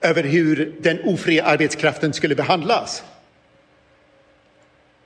Över 0.00 0.22
hur 0.22 0.74
den 0.80 1.00
ofria 1.04 1.44
arbetskraften 1.44 2.12
skulle 2.12 2.34
behandlas. 2.34 3.02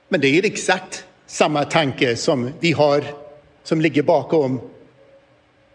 Men 0.09 0.21
det 0.21 0.27
är 0.27 0.45
exakt 0.45 1.05
samma 1.27 1.63
tanke 1.63 2.15
som 2.15 2.49
vi 2.59 2.71
har, 2.71 3.03
som 3.63 3.81
ligger 3.81 4.03
bakom 4.03 4.61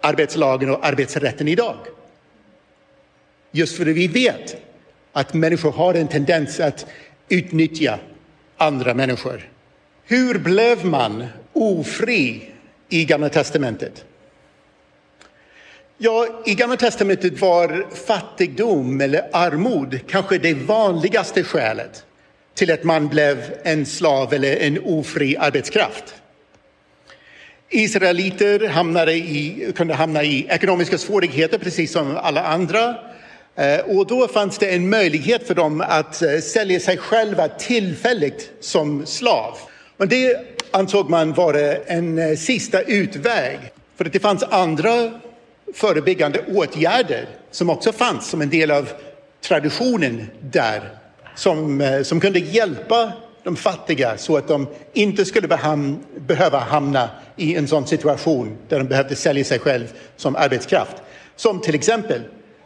arbetslagen 0.00 0.70
och 0.70 0.86
arbetsrätten 0.86 1.48
idag. 1.48 1.76
Just 3.52 3.76
för 3.76 3.86
att 3.86 3.96
vi 3.96 4.08
vet 4.08 4.56
att 5.12 5.34
människor 5.34 5.72
har 5.72 5.94
en 5.94 6.08
tendens 6.08 6.60
att 6.60 6.86
utnyttja 7.28 7.98
andra 8.56 8.94
människor. 8.94 9.48
Hur 10.04 10.38
blev 10.38 10.84
man 10.84 11.26
ofri 11.52 12.50
i 12.88 13.04
Gamla 13.04 13.28
testamentet? 13.28 14.04
Ja, 15.98 16.42
i 16.46 16.54
Gamla 16.54 16.76
testamentet 16.76 17.40
var 17.40 17.86
fattigdom 18.06 19.00
eller 19.00 19.28
armod 19.32 20.00
kanske 20.08 20.38
det 20.38 20.54
vanligaste 20.54 21.44
skälet 21.44 22.04
till 22.54 22.72
att 22.72 22.84
man 22.84 23.08
blev 23.08 23.54
en 23.62 23.86
slav 23.86 24.34
eller 24.34 24.56
en 24.56 24.78
ofri 24.84 25.36
arbetskraft. 25.36 26.14
Israeliter 27.68 28.68
hamnade 28.68 29.12
i, 29.12 29.72
kunde 29.76 29.94
hamna 29.94 30.22
i 30.24 30.46
ekonomiska 30.48 30.98
svårigheter 30.98 31.58
precis 31.58 31.92
som 31.92 32.16
alla 32.16 32.44
andra. 32.44 32.94
Eh, 33.56 33.80
och 33.80 34.06
då 34.06 34.28
fanns 34.28 34.58
det 34.58 34.74
en 34.74 34.90
möjlighet 34.90 35.46
för 35.46 35.54
dem 35.54 35.84
att 35.88 36.22
eh, 36.22 36.38
sälja 36.38 36.80
sig 36.80 36.96
själva 36.96 37.48
tillfälligt 37.48 38.50
som 38.60 39.06
slav. 39.06 39.58
Men 39.96 40.08
det 40.08 40.36
ansåg 40.70 41.10
man 41.10 41.32
vara 41.32 41.76
en 41.76 42.18
eh, 42.18 42.36
sista 42.36 42.82
utväg. 42.82 43.58
För 43.96 44.04
att 44.04 44.12
det 44.12 44.20
fanns 44.20 44.42
andra 44.42 45.20
förebyggande 45.74 46.40
åtgärder 46.54 47.28
som 47.50 47.70
också 47.70 47.92
fanns 47.92 48.28
som 48.28 48.42
en 48.42 48.50
del 48.50 48.70
av 48.70 48.88
traditionen 49.40 50.26
där 50.40 50.80
som, 51.34 52.00
som 52.04 52.20
kunde 52.20 52.38
hjälpa 52.38 53.12
de 53.42 53.56
fattiga 53.56 54.18
så 54.18 54.36
att 54.36 54.48
de 54.48 54.66
inte 54.92 55.24
skulle 55.24 55.48
behöva 56.16 56.58
hamna 56.58 57.10
i 57.36 57.56
en 57.56 57.68
sån 57.68 57.86
situation 57.86 58.56
där 58.68 58.78
de 58.78 58.88
behövde 58.88 59.16
sälja 59.16 59.44
sig 59.44 59.58
själv 59.58 59.92
som 60.16 60.36
arbetskraft. 60.36 60.96
Som 61.36 61.60
till 61.60 61.74
exempel 61.74 62.20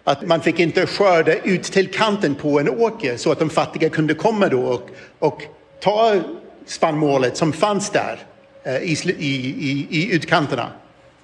att 0.04 0.26
man 0.26 0.40
fick 0.40 0.60
inte 0.60 0.86
skörda 0.86 1.34
ut 1.34 1.62
till 1.62 1.90
kanten 1.90 2.34
på 2.34 2.60
en 2.60 2.68
åker 2.68 3.16
så 3.16 3.32
att 3.32 3.38
de 3.38 3.50
fattiga 3.50 3.88
kunde 3.88 4.14
komma 4.14 4.48
då 4.48 4.62
och, 4.62 4.90
och 5.18 5.42
ta 5.80 6.20
spannmålet 6.66 7.36
som 7.36 7.52
fanns 7.52 7.90
där 7.90 8.18
eh, 8.62 8.76
i, 8.76 8.96
i, 9.18 9.86
i 9.90 10.14
utkanterna. 10.14 10.72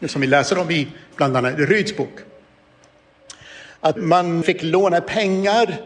Som 0.06 0.20
vi 0.20 0.26
läser 0.26 0.58
om 0.58 0.70
i 0.70 0.88
bland 1.16 1.36
annat 1.36 1.54
Ryds 1.58 1.96
bok. 1.96 2.18
Att 3.80 3.96
man 3.96 4.42
fick 4.42 4.62
låna 4.62 5.00
pengar 5.00 5.80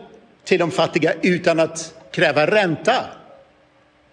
till 0.44 0.58
de 0.58 0.70
fattiga 0.70 1.12
utan 1.22 1.60
att 1.60 1.94
kräva 2.10 2.46
ränta. 2.46 3.04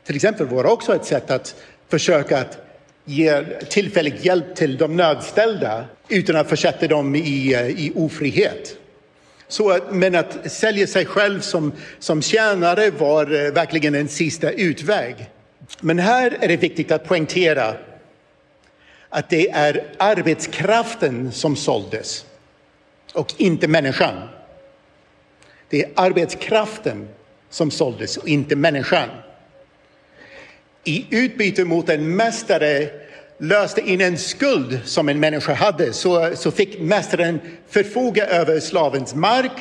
Till 0.04 0.16
exempel 0.16 0.48
var 0.48 0.64
det 0.64 0.70
också 0.70 0.96
ett 0.96 1.06
sätt 1.06 1.32
att 1.32 1.56
försöka 1.90 2.40
att 2.40 2.58
ger 3.06 3.60
tillfällig 3.70 4.16
hjälp 4.22 4.56
till 4.56 4.78
de 4.78 4.96
nödställda 4.96 5.86
utan 6.10 6.36
att 6.36 6.50
försätta 6.50 6.88
dem 6.88 7.16
i, 7.16 7.54
eh, 7.54 7.68
i 7.68 7.92
ofrihet. 7.96 8.78
Så, 9.48 9.80
men 9.92 10.16
att 10.16 10.52
sälja 10.52 10.88
sig 10.88 11.06
själv 11.06 11.40
som, 11.40 11.72
som 12.00 12.22
tjänare 12.22 12.92
var 12.92 13.46
eh, 13.46 13.52
verkligen 13.52 13.96
en 13.96 14.08
sista 14.08 14.52
utväg. 14.52 15.30
Men 15.80 16.00
här 16.00 16.38
är 16.40 16.48
det 16.48 16.58
viktigt 16.58 16.92
att 16.92 17.04
poängtera 17.08 17.74
att 19.10 19.30
det 19.30 19.50
är 19.50 19.84
arbetskraften 19.98 21.32
som 21.32 21.56
såldes 21.56 22.26
och 23.14 23.34
inte 23.38 23.68
människan. 23.68 24.14
Det 25.70 25.84
är 25.84 25.92
arbetskraften 25.96 27.10
som 27.50 27.72
såldes 27.72 28.18
och 28.18 28.28
inte 28.28 28.56
människan. 28.56 29.10
I 30.84 31.06
utbyte 31.10 31.66
mot 31.66 31.90
en 31.90 32.16
mästare 32.16 32.90
löste 33.38 33.82
in 33.82 34.02
en 34.02 34.18
skuld 34.18 34.80
som 34.86 35.10
en 35.10 35.20
människa 35.20 35.54
hade 35.54 35.94
så, 35.94 36.32
så 36.36 36.52
fick 36.52 36.80
mästaren 36.80 37.40
förfoga 37.70 38.28
över 38.28 38.60
slavens 38.60 39.16
mark 39.16 39.52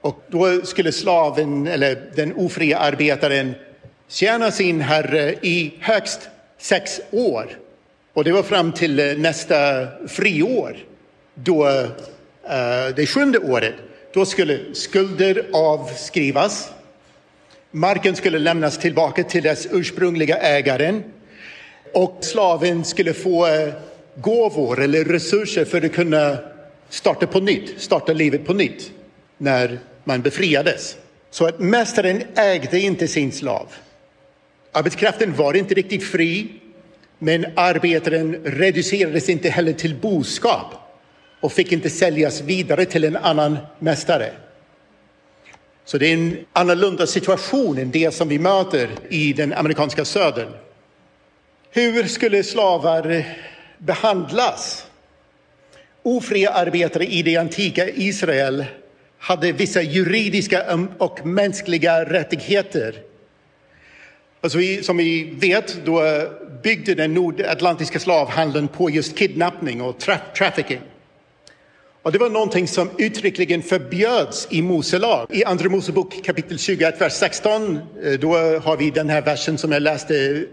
och 0.00 0.24
då 0.28 0.60
skulle 0.62 0.92
slaven, 0.92 1.66
eller 1.66 2.02
den 2.14 2.34
ofria 2.34 2.78
arbetaren, 2.78 3.54
tjäna 4.08 4.50
sin 4.50 4.80
herre 4.80 5.34
i 5.42 5.74
högst 5.80 6.20
sex 6.58 7.00
år. 7.10 7.58
Och 8.12 8.24
det 8.24 8.32
var 8.32 8.42
fram 8.42 8.72
till 8.72 9.00
eh, 9.00 9.16
nästa 9.16 9.86
friår, 10.08 10.76
då, 11.34 11.68
uh, 11.68 11.88
det 12.96 13.06
sjunde 13.06 13.38
året, 13.38 13.74
då 14.14 14.24
skulle 14.24 14.74
skulder 14.74 15.46
avskrivas. 15.52 16.72
Marken 17.74 18.16
skulle 18.16 18.38
lämnas 18.38 18.78
tillbaka 18.78 19.24
till 19.24 19.42
dess 19.42 19.68
ursprungliga 19.70 20.36
ägaren 20.36 21.04
och 21.94 22.18
slaven 22.20 22.84
skulle 22.84 23.14
få 23.14 23.46
eh, 23.46 23.74
gåvor 24.16 24.82
eller 24.82 25.04
resurser 25.04 25.64
för 25.64 25.84
att 25.84 25.92
kunna 25.92 26.38
starta 26.88 27.26
på 27.26 27.40
nytt, 27.40 27.80
starta 27.80 28.12
livet 28.12 28.46
på 28.46 28.54
nytt 28.54 28.90
när 29.38 29.78
man 30.04 30.22
befriades. 30.22 30.96
Så 31.30 31.46
att 31.46 31.58
mästaren 31.58 32.22
ägde 32.34 32.80
inte 32.80 33.08
sin 33.08 33.32
slav. 33.32 33.66
Arbetskraften 34.72 35.36
var 35.36 35.54
inte 35.54 35.74
riktigt 35.74 36.04
fri, 36.04 36.46
men 37.18 37.46
arbetaren 37.56 38.34
reducerades 38.44 39.28
inte 39.28 39.48
heller 39.48 39.72
till 39.72 39.94
boskap 39.94 40.74
och 41.40 41.52
fick 41.52 41.72
inte 41.72 41.90
säljas 41.90 42.40
vidare 42.40 42.84
till 42.84 43.04
en 43.04 43.16
annan 43.16 43.58
mästare. 43.78 44.30
Så 45.84 45.98
det 45.98 46.06
är 46.06 46.14
en 46.14 46.36
annorlunda 46.52 47.06
situation 47.06 47.78
än 47.78 47.90
det 47.90 48.14
som 48.14 48.28
vi 48.28 48.38
möter 48.38 48.88
i 49.08 49.32
den 49.32 49.52
amerikanska 49.52 50.04
södern. 50.04 50.48
Hur 51.70 52.04
skulle 52.04 52.42
slavar 52.42 53.24
behandlas? 53.78 54.86
Ofria 56.02 56.50
arbetare 56.50 57.04
i 57.04 57.22
det 57.22 57.36
antika 57.36 57.88
Israel 57.88 58.64
hade 59.18 59.52
vissa 59.52 59.82
juridiska 59.82 60.64
um, 60.64 60.90
och 60.98 61.26
mänskliga 61.26 62.04
rättigheter. 62.04 62.94
Alltså 64.40 64.58
vi, 64.58 64.82
som 64.82 64.96
vi 64.96 65.30
vet 65.40 65.84
då 65.84 66.02
byggde 66.62 66.94
den 66.94 67.14
nordatlantiska 67.14 67.98
slavhandeln 67.98 68.68
på 68.68 68.90
just 68.90 69.18
kidnappning 69.18 69.82
och 69.82 69.98
tra 69.98 70.18
trafficking. 70.36 70.80
Och 72.02 72.12
det 72.12 72.18
var 72.18 72.30
någonting 72.30 72.68
som 72.68 72.90
uttryckligen 72.98 73.62
förbjöds 73.62 74.48
i 74.50 74.62
Mose 74.62 74.98
lag. 74.98 75.26
I 75.30 75.44
Andra 75.44 75.68
Mosebok 75.68 76.24
kapitel 76.24 76.58
21, 76.58 77.00
vers 77.00 77.12
16, 77.12 77.78
eh, 78.04 78.12
då 78.12 78.36
har 78.36 78.76
vi 78.76 78.90
den 78.90 79.08
här 79.08 79.22
versen 79.22 79.58
som 79.58 79.72
jag 79.72 79.82
läste 79.82 80.44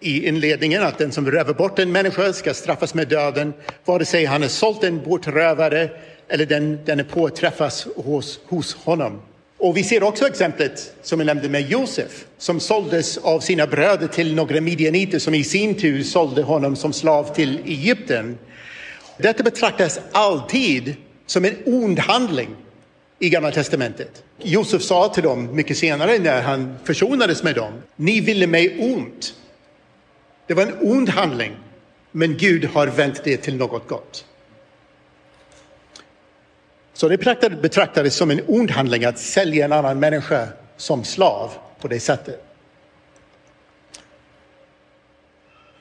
i 0.00 0.28
inledningen 0.28 0.82
att 0.82 0.98
den 0.98 1.12
som 1.12 1.30
rövar 1.30 1.54
bort 1.54 1.78
en 1.78 1.92
människa 1.92 2.32
ska 2.32 2.54
straffas 2.54 2.94
med 2.94 3.08
döden 3.08 3.52
vare 3.84 4.04
sig 4.04 4.24
han 4.24 4.42
är 4.42 4.48
sålt 4.48 4.84
en 4.84 5.02
bortrövare 5.02 5.90
eller 6.28 6.46
den, 6.46 6.78
den 6.84 7.00
är 7.00 7.04
påträffas 7.04 7.86
hos, 7.96 8.40
hos 8.46 8.74
honom. 8.74 9.20
Och 9.58 9.76
vi 9.76 9.84
ser 9.84 10.02
också 10.02 10.26
exemplet 10.26 10.94
som 11.02 11.20
jag 11.20 11.26
nämnde 11.26 11.48
med 11.48 11.70
Josef 11.70 12.24
som 12.38 12.60
såldes 12.60 13.18
av 13.18 13.40
sina 13.40 13.66
bröder 13.66 14.06
till 14.06 14.34
några 14.34 14.60
midjaniter 14.60 15.18
som 15.18 15.34
i 15.34 15.44
sin 15.44 15.74
tur 15.74 16.02
sålde 16.02 16.42
honom 16.42 16.76
som 16.76 16.92
slav 16.92 17.34
till 17.34 17.58
Egypten. 17.64 18.38
Detta 19.16 19.42
betraktas 19.42 20.00
alltid 20.12 20.96
som 21.26 21.44
en 21.44 21.56
ond 21.66 21.98
handling 21.98 22.56
i 23.18 23.28
Gamla 23.28 23.50
testamentet. 23.50 24.24
Josef 24.38 24.82
sa 24.82 25.08
till 25.08 25.22
dem 25.22 25.54
mycket 25.54 25.78
senare 25.78 26.18
när 26.18 26.42
han 26.42 26.76
försonades 26.84 27.42
med 27.42 27.54
dem. 27.54 27.72
Ni 27.96 28.20
ville 28.20 28.46
mig 28.46 28.94
ont 28.94 29.34
det 30.46 30.54
var 30.54 30.62
en 30.62 30.78
ond 30.80 31.08
handling, 31.08 31.56
men 32.12 32.36
Gud 32.36 32.64
har 32.64 32.86
vänt 32.86 33.24
det 33.24 33.36
till 33.36 33.56
något 33.56 33.88
gott. 33.88 34.24
Så 36.92 37.08
det 37.08 37.18
betraktades 37.62 38.14
som 38.14 38.30
en 38.30 38.40
ond 38.46 38.70
handling 38.70 39.04
att 39.04 39.18
sälja 39.18 39.64
en 39.64 39.72
annan 39.72 40.00
människa 40.00 40.48
som 40.76 41.04
slav 41.04 41.50
på 41.80 41.88
det 41.88 42.00
sättet. 42.00 42.44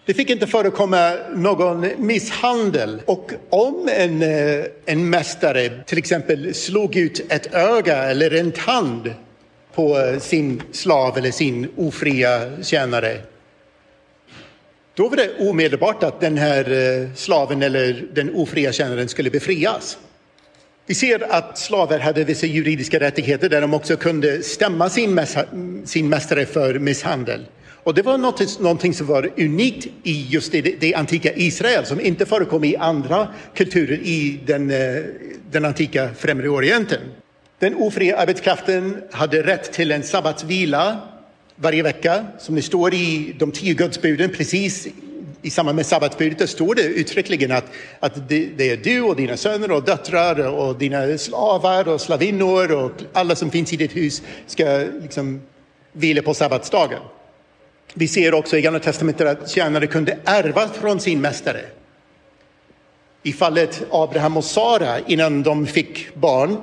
Det 0.05 0.13
fick 0.13 0.29
inte 0.29 0.47
förekomma 0.47 1.13
någon 1.35 1.87
misshandel 1.97 3.01
och 3.05 3.31
om 3.49 3.89
en, 3.91 4.21
eh, 4.21 4.65
en 4.85 5.09
mästare 5.09 5.83
till 5.85 5.97
exempel 5.97 6.53
slog 6.53 6.95
ut 6.95 7.31
ett 7.31 7.53
öga 7.53 7.97
eller 7.97 8.33
en 8.33 8.51
tand 8.51 9.13
på 9.73 9.99
eh, 9.99 10.19
sin 10.19 10.63
slav 10.71 11.17
eller 11.17 11.31
sin 11.31 11.67
ofria 11.77 12.63
tjänare 12.63 13.17
då 14.95 15.09
var 15.09 15.17
det 15.17 15.49
omedelbart 15.49 16.03
att 16.03 16.21
den 16.21 16.37
här 16.37 16.71
eh, 16.71 17.13
slaven 17.15 17.63
eller 17.63 18.05
den 18.13 18.35
ofria 18.35 18.71
tjänaren 18.71 19.07
skulle 19.07 19.29
befrias. 19.29 19.97
Vi 20.85 20.95
ser 20.95 21.33
att 21.33 21.57
slavar 21.57 21.99
hade 21.99 22.23
vissa 22.23 22.45
juridiska 22.45 22.99
rättigheter 22.99 23.49
där 23.49 23.61
de 23.61 23.73
också 23.73 23.97
kunde 23.97 24.43
stämma 24.43 24.89
sin, 24.89 25.21
sin 25.85 26.09
mästare 26.09 26.45
för 26.45 26.79
misshandel. 26.79 27.45
Och 27.83 27.93
det 27.93 28.01
var 28.01 28.17
något, 28.17 28.59
någonting 28.59 28.93
som 28.93 29.07
var 29.07 29.29
unikt 29.37 29.87
i 30.03 30.27
just 30.29 30.51
det, 30.51 30.61
det, 30.61 30.95
antika 30.95 31.33
Israel 31.33 31.85
som 31.85 32.01
inte 32.01 32.25
förekom 32.25 32.63
i 32.63 32.75
andra 32.75 33.27
kulturer 33.55 33.99
i 34.03 34.39
den, 34.45 34.71
eh, 34.71 35.03
den 35.51 35.65
antika 35.65 36.09
Främre 36.17 36.49
Orienten. 36.49 37.01
Den 37.59 37.75
ofria 37.75 38.17
arbetskraften 38.17 38.97
hade 39.11 39.43
rätt 39.43 39.73
till 39.73 39.91
en 39.91 40.03
sabbatsvila 40.03 40.97
varje 41.55 41.83
vecka. 41.83 42.25
Som 42.39 42.55
det 42.55 42.61
står 42.61 42.93
i 42.93 43.35
de 43.39 43.51
tio 43.51 43.73
gudsbuden, 43.73 44.29
precis 44.29 44.87
i 45.43 45.49
samband 45.49 45.75
med 45.75 45.85
sabbatsbudet, 45.85 46.49
står 46.49 46.75
det 46.75 46.81
uttryckligen 46.81 47.51
att, 47.51 47.65
att 47.99 48.29
det, 48.29 48.45
det, 48.45 48.69
är 48.69 48.77
du 48.77 49.01
och 49.01 49.15
dina 49.15 49.37
söner 49.37 49.71
och 49.71 49.83
döttrar 49.83 50.47
och 50.47 50.77
dina 50.77 51.17
slavar 51.17 51.87
och 51.87 52.01
slavinnor 52.01 52.71
och 52.71 52.91
alla 53.13 53.35
som 53.35 53.51
finns 53.51 53.73
i 53.73 53.77
ditt 53.77 53.95
hus 53.95 54.21
ska 54.47 54.85
liksom 55.01 55.41
vila 55.91 56.21
på 56.21 56.33
sabbatsdagen. 56.33 56.99
Vi 57.93 58.07
ser 58.07 58.33
också 58.33 58.57
i 58.57 58.61
Gamla 58.61 58.79
testamentet 58.79 59.27
att 59.27 59.49
tjänare 59.49 59.87
kunde 59.87 60.17
ärva 60.25 60.67
från 60.67 60.99
sin 60.99 61.21
mästare. 61.21 61.61
I 63.23 63.33
fallet 63.33 63.83
Abraham 63.91 64.37
och 64.37 64.43
Sara 64.43 64.99
innan 64.99 65.43
de 65.43 65.67
fick 65.67 66.15
barn, 66.15 66.57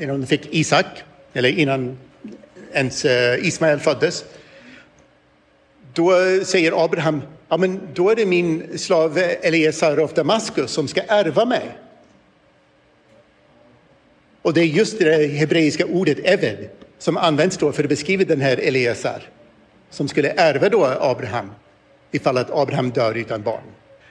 innan 0.00 0.20
de 0.20 0.26
fick 0.26 0.54
Isak, 0.54 0.86
eller 1.32 1.48
innan 1.48 1.98
ens 2.72 3.04
eh, 3.04 3.46
Ismael 3.46 3.78
föddes. 3.78 4.24
Då 5.98 6.10
säger 6.44 6.84
Abraham, 6.84 7.22
ja 7.48 7.56
men 7.56 7.80
då 7.94 8.10
är 8.10 8.16
det 8.16 8.26
min 8.26 8.78
slav 8.78 9.18
Eliezer 9.18 9.96
av 9.96 10.12
Damaskus 10.14 10.70
som 10.70 10.88
ska 10.88 11.00
ärva 11.08 11.44
mig. 11.44 11.78
Och 14.42 14.54
det 14.54 14.60
är 14.60 14.64
just 14.64 14.98
det 14.98 15.26
hebreiska 15.26 15.86
ordet 15.86 16.18
eved 16.18 16.68
som 16.98 17.16
används 17.16 17.56
då 17.56 17.72
för 17.72 17.82
att 17.82 17.88
beskriva 17.88 18.24
den 18.24 18.40
här 18.40 18.56
Eliezer 18.56 19.28
som 19.90 20.08
skulle 20.08 20.30
ärva 20.36 20.68
då 20.68 20.84
Abraham 20.84 21.50
ifall 22.10 22.38
att 22.38 22.50
Abraham 22.50 22.90
dör 22.90 23.14
utan 23.14 23.42
barn. 23.42 23.64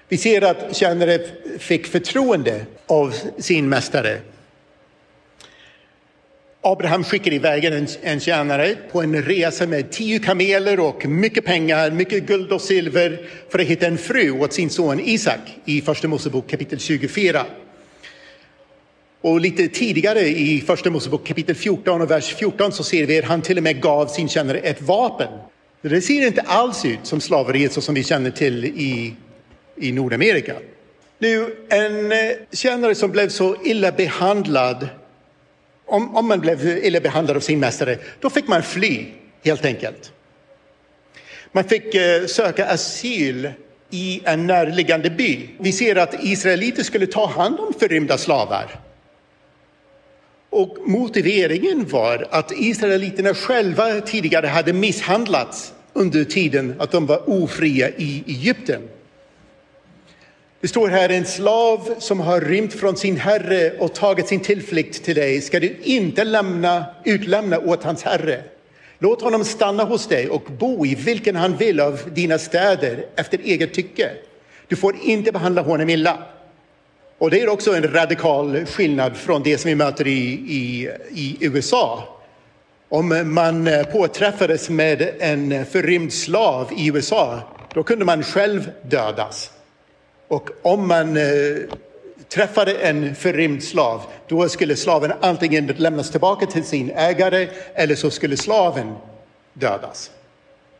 Vi 0.07 0.17
ser 0.17 0.41
att 0.41 0.75
tjänare 0.75 1.19
fick 1.57 1.87
förtroende 1.87 2.65
av 2.87 3.13
sin 3.37 3.69
mästare 3.69 4.19
Abraham 6.71 7.03
skickar 7.03 7.33
iväg 7.33 7.65
en, 7.65 7.87
en 8.01 8.19
tjänare 8.19 8.75
på 8.91 9.01
en 9.01 9.23
resa 9.23 9.67
med 9.67 9.91
tio 9.91 10.19
kameler 10.19 10.79
och 10.79 11.05
mycket 11.05 11.45
pengar, 11.45 11.91
mycket 11.91 12.27
guld 12.27 12.51
och 12.51 12.61
silver 12.61 13.19
för 13.49 13.59
att 13.59 13.65
hitta 13.65 13.87
en 13.87 13.97
fru 13.97 14.31
åt 14.31 14.53
sin 14.53 14.69
son 14.69 14.99
Isak 14.99 15.39
i 15.65 15.81
Första 15.81 16.07
Mosebok 16.07 16.49
kapitel 16.49 16.79
24. 16.79 17.45
Och 19.21 19.41
lite 19.41 19.67
tidigare 19.67 20.19
i 20.19 20.63
Första 20.67 20.89
Mosebok 20.89 21.25
kapitel 21.25 21.55
14 21.55 22.01
och 22.01 22.11
vers 22.11 22.35
14 22.35 22.71
så 22.71 22.83
ser 22.83 23.05
vi 23.05 23.19
att 23.19 23.25
han 23.25 23.41
till 23.41 23.57
och 23.57 23.63
med 23.63 23.81
gav 23.81 24.07
sin 24.07 24.29
tjänare 24.29 24.57
ett 24.57 24.81
vapen. 24.81 25.29
Det 25.81 26.01
ser 26.01 26.27
inte 26.27 26.41
alls 26.41 26.85
ut 26.85 26.99
som 27.03 27.21
slaveriet 27.21 27.73
så 27.73 27.81
som 27.81 27.95
vi 27.95 28.03
känner 28.03 28.31
till 28.31 28.65
i, 28.65 29.13
i 29.75 29.91
Nordamerika. 29.91 30.53
Nu, 31.19 31.55
en 31.69 32.11
eh, 32.11 32.17
tjänare 32.51 32.95
som 32.95 33.11
blev 33.11 33.29
så 33.29 33.55
illa 33.63 33.91
behandlad, 33.91 34.87
om, 35.87 36.15
om 36.15 36.27
man 36.27 36.39
blev 36.39 36.85
illa 36.85 36.99
behandlad 36.99 37.37
av 37.37 37.41
sin 37.41 37.59
mästare, 37.59 37.97
då 38.19 38.29
fick 38.29 38.47
man 38.47 38.63
fly 38.63 39.05
helt 39.43 39.65
enkelt. 39.65 40.11
Man 41.51 41.63
fick 41.63 41.95
eh, 41.95 42.25
söka 42.25 42.65
asyl 42.65 43.49
i 43.89 44.21
en 44.23 44.47
närliggande 44.47 45.09
by. 45.09 45.49
Vi 45.59 45.71
ser 45.71 45.95
att 45.95 46.23
israeliter 46.23 46.83
skulle 46.83 47.07
ta 47.07 47.27
hand 47.27 47.59
om 47.59 47.73
förrymda 47.79 48.17
slavar. 48.17 48.79
Och 50.49 50.77
motiveringen 50.85 51.87
var 51.87 52.27
att 52.31 52.51
israeliterna 52.51 53.33
själva 53.33 54.01
tidigare 54.01 54.47
hade 54.47 54.73
misshandlats 54.73 55.73
under 55.93 56.23
tiden 56.23 56.75
att 56.79 56.91
de 56.91 57.05
var 57.05 57.29
ofria 57.29 57.89
i 57.89 58.23
Egypten. 58.27 58.81
Det 60.67 60.71
står 60.71 60.87
här 60.87 61.09
en 61.09 61.25
slav 61.25 61.95
som 61.99 62.19
har 62.19 62.41
rymt 62.41 62.73
från 62.73 62.97
sin 62.97 63.17
herre 63.17 63.71
och 63.79 63.93
tagit 63.93 64.27
sin 64.27 64.39
tillflykt 64.39 65.03
till 65.03 65.15
dig 65.15 65.41
ska 65.41 65.59
du 65.59 65.75
inte 65.83 66.23
lämna, 66.23 66.85
utlämna 67.05 67.59
åt 67.59 67.83
hans 67.83 68.03
herre. 68.03 68.43
Låt 68.99 69.21
honom 69.21 69.43
stanna 69.43 69.83
hos 69.83 70.07
dig 70.07 70.29
och 70.29 70.41
bo 70.41 70.85
i 70.85 70.95
vilken 70.95 71.35
han 71.35 71.57
vill 71.57 71.79
av 71.79 71.99
dina 72.13 72.37
städer 72.37 73.05
efter 73.15 73.39
eget 73.43 73.73
tycke. 73.73 74.09
Du 74.67 74.75
får 74.75 74.95
inte 75.03 75.31
behandla 75.31 75.61
honom 75.61 75.89
illa. 75.89 76.17
Och 77.17 77.31
det 77.31 77.41
är 77.41 77.49
också 77.49 77.75
en 77.75 77.93
radikal 77.93 78.65
skillnad 78.65 79.17
från 79.17 79.43
det 79.43 79.57
som 79.57 79.69
vi 79.69 79.75
möter 79.75 80.07
i, 80.07 80.29
i, 80.47 80.89
i 81.09 81.37
USA. 81.41 82.03
Om 82.89 83.33
man 83.33 83.67
eh, 83.67 83.83
påträffades 83.83 84.69
med 84.69 85.09
en 85.19 85.65
förrymd 85.65 86.13
slav 86.13 86.73
i 86.77 86.87
USA, 86.87 87.39
då 87.73 87.83
kunde 87.83 88.05
man 88.05 88.23
själv 88.23 88.71
dödas. 88.81 89.51
Och 90.27 90.49
om 90.61 90.87
man 90.87 91.17
eh, 91.17 91.23
träffade 92.29 92.73
en 92.73 93.15
förrymd 93.15 93.63
slav, 93.63 94.01
då 94.27 94.49
skulle 94.49 94.75
slaven 94.75 95.13
antingen 95.21 95.67
lämnas 95.67 96.11
tillbaka 96.11 96.45
till 96.45 96.63
sin 96.63 96.91
ägare 96.91 97.47
eller 97.73 97.95
så 97.95 98.09
skulle 98.09 98.37
slaven 98.37 98.95
dödas. 99.53 100.11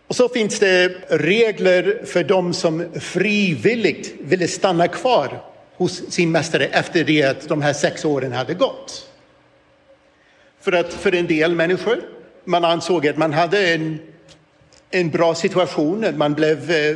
Och 0.08 0.16
så 0.16 0.30
finns 0.30 0.60
det 0.60 0.92
regler 1.10 2.02
för 2.06 2.24
dem 2.24 2.54
som 2.54 2.86
frivilligt 3.00 4.14
ville 4.20 4.48
stanna 4.48 4.88
kvar 4.88 5.44
hos 5.76 6.12
sin 6.12 6.32
mästare 6.32 6.66
efter 6.66 7.04
det 7.04 7.24
att 7.24 7.48
de 7.48 7.62
här 7.62 7.74
sex 7.74 8.06
åren 8.06 8.32
hade 8.32 8.54
gått. 8.54 9.10
För 10.62 10.72
att 10.72 10.94
för 10.94 11.16
en 11.16 11.28
del 11.28 11.56
människor, 11.56 12.02
man 12.44 12.66
ansåg 12.66 13.08
att 13.08 13.18
man 13.18 13.34
hade 13.34 13.74
en, 13.74 14.00
en 14.90 15.10
bra 15.10 15.36
situation, 15.36 16.06
att 16.06 16.18
man 16.18 16.34
blev 16.34 16.72
eh, 16.72 16.96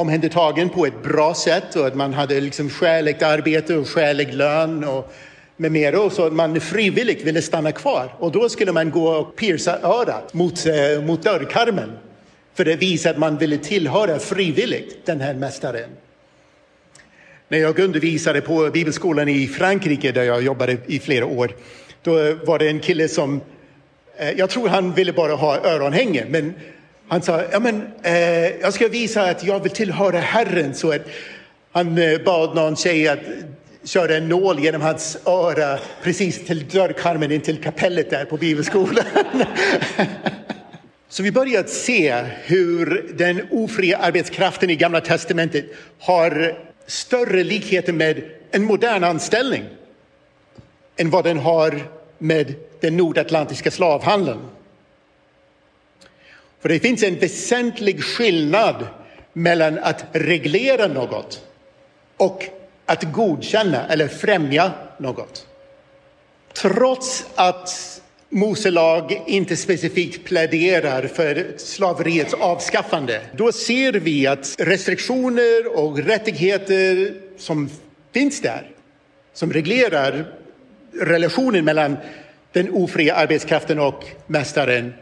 omhändertagen 0.00 0.68
på 0.68 0.86
ett 0.86 1.02
bra 1.02 1.34
sätt 1.34 1.76
och 1.76 1.86
att 1.86 1.94
man 1.94 2.14
hade 2.14 2.40
liksom 2.40 2.70
skäligt 2.70 3.22
arbete 3.22 3.76
och 3.76 3.88
skälig 3.88 4.34
lön 4.34 4.84
och 4.84 5.12
med 5.56 5.72
mera 5.72 6.00
och 6.00 6.12
så 6.12 6.26
att 6.26 6.32
man 6.32 6.60
frivilligt 6.60 7.22
ville 7.22 7.42
stanna 7.42 7.72
kvar. 7.72 8.14
Och 8.18 8.32
då 8.32 8.48
skulle 8.48 8.72
man 8.72 8.90
gå 8.90 9.08
och 9.08 9.36
pierca 9.36 9.78
örat 9.82 10.34
mot, 10.34 10.66
eh, 10.66 11.02
mot 11.02 11.22
dörrkarmen 11.22 11.90
för 12.54 12.72
att 12.72 12.78
visa 12.78 13.10
att 13.10 13.18
man 13.18 13.38
ville 13.38 13.58
tillhöra 13.58 14.18
frivilligt 14.18 15.06
den 15.06 15.20
här 15.20 15.34
mästaren. 15.34 15.90
När 17.48 17.58
jag 17.58 17.78
undervisade 17.78 18.40
på 18.40 18.70
bibelskolan 18.72 19.28
i 19.28 19.46
Frankrike 19.46 20.12
där 20.12 20.22
jag 20.22 20.42
jobbade 20.42 20.76
i 20.86 20.98
flera 20.98 21.26
år, 21.26 21.50
då 22.02 22.12
var 22.46 22.58
det 22.58 22.68
en 22.68 22.80
kille 22.80 23.08
som, 23.08 23.40
eh, 24.16 24.30
jag 24.30 24.50
tror 24.50 24.68
han 24.68 24.94
ville 24.94 25.12
bara 25.12 25.34
ha 25.34 25.56
öronhänge, 25.56 26.24
men 26.28 26.54
han 27.10 27.22
sa, 27.22 27.42
ja 27.52 27.60
men 27.60 27.82
eh, 28.02 28.60
jag 28.60 28.74
ska 28.74 28.88
visa 28.88 29.22
att 29.22 29.44
jag 29.44 29.60
vill 29.62 29.72
tillhöra 29.72 30.18
Herren. 30.18 30.74
Så 30.74 30.92
att 30.92 31.02
han 31.72 31.98
eh, 31.98 32.18
bad 32.24 32.54
någon 32.54 32.76
tjej 32.76 33.08
att 33.08 33.18
köra 33.84 34.16
en 34.16 34.28
nål 34.28 34.60
genom 34.60 34.82
hans 34.82 35.18
öra 35.26 35.78
precis 36.02 36.46
till 36.46 36.68
dörrkarmen 36.68 37.32
in 37.32 37.40
till 37.40 37.62
kapellet 37.62 38.10
där 38.10 38.24
på 38.24 38.36
bibelskolan. 38.36 39.04
Så 41.08 41.22
vi 41.22 41.32
börjar 41.32 41.64
se 41.64 42.24
hur 42.44 43.10
den 43.14 43.40
ofria 43.50 43.98
arbetskraften 43.98 44.70
i 44.70 44.76
Gamla 44.76 45.00
testamentet 45.00 45.64
har 45.98 46.58
större 46.86 47.44
likheter 47.44 47.92
med 47.92 48.22
en 48.50 48.64
modern 48.64 49.04
anställning 49.04 49.64
än 50.96 51.10
vad 51.10 51.24
den 51.24 51.38
har 51.38 51.82
med 52.18 52.54
den 52.80 52.96
nordatlantiska 52.96 53.70
slavhandeln. 53.70 54.40
För 56.60 56.68
det 56.68 56.80
finns 56.80 57.02
en 57.02 57.18
väsentlig 57.18 58.04
skillnad 58.04 58.86
mellan 59.32 59.78
att 59.78 60.04
reglera 60.12 60.86
något 60.86 61.44
och 62.16 62.44
att 62.86 63.02
godkänna 63.12 63.86
eller 63.88 64.08
främja 64.08 64.72
något. 64.98 65.46
Trots 66.52 67.26
att 67.34 68.00
Mose 68.28 68.70
lag 68.70 69.22
inte 69.26 69.56
specifikt 69.56 70.24
pläderar 70.24 71.06
för 71.06 71.52
slaveriets 71.56 72.34
avskaffande, 72.34 73.20
då 73.36 73.52
ser 73.52 73.92
vi 73.92 74.26
att 74.26 74.54
restriktioner 74.58 75.76
och 75.76 75.98
rättigheter 75.98 77.14
som 77.38 77.70
finns 78.12 78.40
där, 78.40 78.70
som 79.32 79.52
reglerar 79.52 80.32
relationen 81.00 81.64
mellan 81.64 81.96
den 82.52 82.70
ofria 82.70 83.14
arbetskraften 83.14 83.78
och 83.78 84.04
mästaren, 84.26 84.94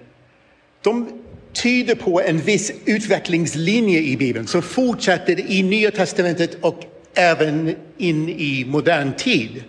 de 0.82 1.22
tyder 1.52 1.94
på 1.94 2.20
en 2.20 2.38
viss 2.38 2.72
utvecklingslinje 2.84 4.00
i 4.00 4.16
Bibeln 4.16 4.46
som 4.46 4.62
fortsätter 4.62 5.50
i 5.50 5.62
Nya 5.62 5.90
testamentet 5.90 6.56
och 6.60 6.84
även 7.14 7.76
in 7.96 8.28
i 8.28 8.64
modern 8.68 9.12
tid. 9.12 9.64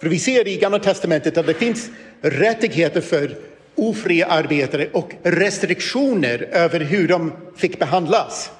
För 0.00 0.08
vi 0.08 0.18
ser 0.18 0.48
i 0.48 0.56
Gamla 0.56 0.78
testamentet 0.78 1.38
att 1.38 1.46
det 1.46 1.54
finns 1.54 1.90
rättigheter 2.20 3.00
för 3.00 3.36
ofria 3.74 4.26
arbetare 4.26 4.88
och 4.92 5.12
restriktioner 5.22 6.48
över 6.52 6.80
hur 6.80 7.08
de 7.08 7.32
fick 7.56 7.78
behandlas. 7.78 8.50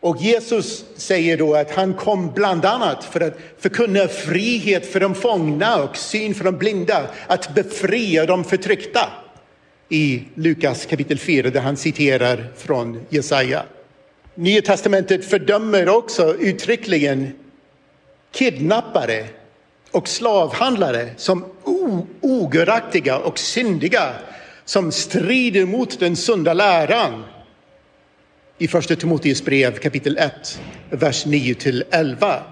Och 0.00 0.16
Jesus 0.20 0.84
säger 0.96 1.36
då 1.36 1.54
att 1.54 1.70
han 1.70 1.94
kom 1.94 2.32
bland 2.34 2.64
annat 2.64 3.04
för 3.04 3.20
att 3.20 3.38
förkunna 3.58 4.08
frihet 4.08 4.86
för 4.86 5.00
de 5.00 5.14
fångna 5.14 5.82
och 5.82 5.96
syn 5.96 6.34
för 6.34 6.44
de 6.44 6.58
blinda, 6.58 7.06
att 7.26 7.54
befria 7.54 8.26
de 8.26 8.44
förtryckta. 8.44 9.08
I 9.88 10.22
Lukas 10.34 10.86
kapitel 10.86 11.18
4 11.18 11.50
där 11.50 11.60
han 11.60 11.76
citerar 11.76 12.52
från 12.56 13.00
Jesaja. 13.08 13.62
Nya 14.34 14.62
testamentet 14.62 15.24
fördömer 15.24 15.88
också 15.88 16.34
uttryckligen 16.34 17.32
kidnappare 18.32 19.26
och 19.90 20.08
slavhandlare 20.08 21.08
som 21.16 21.44
ogöraktiga 22.20 23.18
och 23.18 23.38
syndiga 23.38 24.12
som 24.64 24.92
strider 24.92 25.66
mot 25.66 26.00
den 26.00 26.16
sunda 26.16 26.54
läran 26.54 27.24
i 28.58 28.68
Första 28.68 28.96
Timoteus 28.96 29.44
brev 29.44 29.78
kapitel 29.78 30.18
1, 30.18 30.60
vers 30.90 31.26
9 31.26 31.54
till 31.54 31.84
11. 31.90 32.42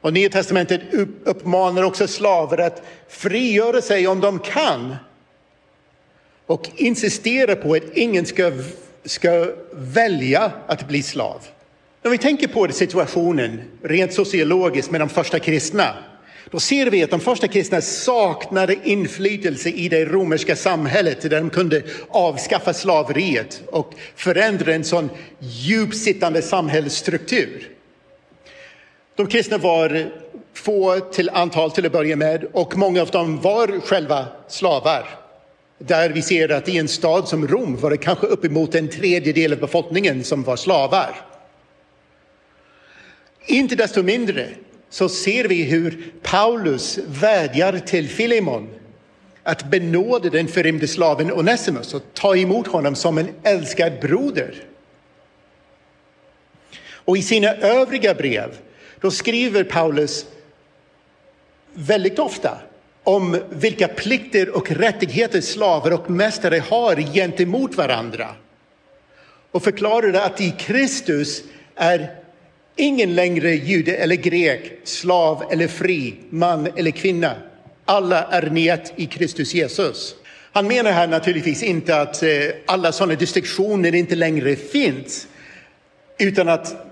Och 0.00 0.12
Nya 0.12 0.28
testamentet 0.28 0.80
uppmanar 1.24 1.82
också 1.82 2.06
slavar 2.06 2.58
att 2.58 2.82
frigöra 3.08 3.82
sig 3.82 4.06
om 4.06 4.20
de 4.20 4.38
kan 4.38 4.96
och 6.46 6.68
insisterar 6.76 7.54
på 7.54 7.74
att 7.74 7.82
ingen 7.94 8.26
ska, 8.26 8.52
ska 9.04 9.46
välja 9.72 10.52
att 10.66 10.88
bli 10.88 11.02
slav. 11.02 11.42
När 12.02 12.10
vi 12.10 12.18
tänker 12.18 12.48
på 12.48 12.68
situationen 12.72 13.62
rent 13.82 14.12
sociologiskt 14.12 14.90
med 14.90 15.00
de 15.00 15.08
första 15.08 15.38
kristna, 15.38 15.94
då 16.50 16.60
ser 16.60 16.90
vi 16.90 17.02
att 17.02 17.10
de 17.10 17.20
första 17.20 17.48
kristna 17.48 17.80
saknade 17.80 18.76
inflytelse 18.84 19.68
i 19.68 19.88
det 19.88 20.04
romerska 20.04 20.56
samhället 20.56 21.22
där 21.22 21.30
de 21.30 21.50
kunde 21.50 21.82
avskaffa 22.08 22.72
slaveriet 22.72 23.62
och 23.66 23.94
förändra 24.16 24.74
en 24.74 24.84
sån 24.84 25.10
djupsittande 25.38 26.42
samhällsstruktur. 26.42 27.68
De 29.16 29.26
kristna 29.26 29.58
var 29.58 30.10
få 30.54 31.00
till 31.00 31.30
antal 31.30 31.70
till 31.70 31.86
att 31.86 31.92
börja 31.92 32.16
med 32.16 32.44
och 32.52 32.76
många 32.76 33.02
av 33.02 33.08
dem 33.08 33.40
var 33.40 33.80
själva 33.80 34.26
slavar. 34.48 35.08
Där 35.78 36.10
vi 36.10 36.22
ser 36.22 36.48
att 36.48 36.68
i 36.68 36.78
en 36.78 36.88
stad 36.88 37.28
som 37.28 37.48
Rom 37.48 37.76
var 37.76 37.90
det 37.90 37.96
kanske 37.96 38.26
uppemot 38.26 38.74
en 38.74 38.88
tredjedel 38.88 39.52
av 39.52 39.58
befolkningen 39.58 40.24
som 40.24 40.42
var 40.42 40.56
slavar. 40.56 41.16
Inte 43.46 43.76
desto 43.76 44.02
mindre 44.02 44.48
så 44.90 45.08
ser 45.08 45.44
vi 45.44 45.62
hur 45.62 46.12
Paulus 46.22 46.98
vädjar 47.06 47.78
till 47.78 48.08
Filemon 48.08 48.68
att 49.42 49.70
benåda 49.70 50.30
den 50.30 50.48
förrymde 50.48 50.88
slaven 50.88 51.32
Onesimus 51.32 51.94
och 51.94 52.02
ta 52.14 52.36
emot 52.36 52.66
honom 52.66 52.94
som 52.94 53.18
en 53.18 53.28
älskad 53.42 53.92
broder. 54.00 54.54
Och 56.92 57.16
i 57.16 57.22
sina 57.22 57.48
övriga 57.54 58.14
brev 58.14 58.58
då 59.00 59.10
skriver 59.10 59.64
Paulus 59.64 60.26
väldigt 61.74 62.18
ofta 62.18 62.58
om 63.04 63.40
vilka 63.50 63.88
plikter 63.88 64.56
och 64.56 64.70
rättigheter 64.70 65.40
slavar 65.40 65.90
och 65.90 66.10
mästare 66.10 66.62
har 66.68 66.96
gentemot 66.96 67.74
varandra. 67.74 68.28
Och 69.50 69.62
förklarar 69.62 70.12
att 70.12 70.40
i 70.40 70.50
Kristus 70.58 71.42
är 71.74 72.19
ingen 72.80 73.14
längre 73.14 73.54
jude 73.54 73.96
eller 73.96 74.16
grek, 74.16 74.72
slav 74.84 75.44
eller 75.50 75.68
fri, 75.68 76.14
man 76.30 76.68
eller 76.76 76.90
kvinna. 76.90 77.34
Alla 77.84 78.22
är 78.22 78.50
ni 78.50 78.68
ett 78.68 78.92
i 78.96 79.06
Kristus 79.06 79.54
Jesus. 79.54 80.14
Han 80.52 80.66
menar 80.66 80.92
här 80.92 81.06
naturligtvis 81.06 81.62
inte 81.62 82.00
att 82.00 82.22
eh, 82.22 82.28
alla 82.66 82.92
sådana 82.92 83.14
distinktioner 83.14 83.94
inte 83.94 84.14
längre 84.14 84.56
finns, 84.56 85.26
utan 86.18 86.48
att 86.48 86.86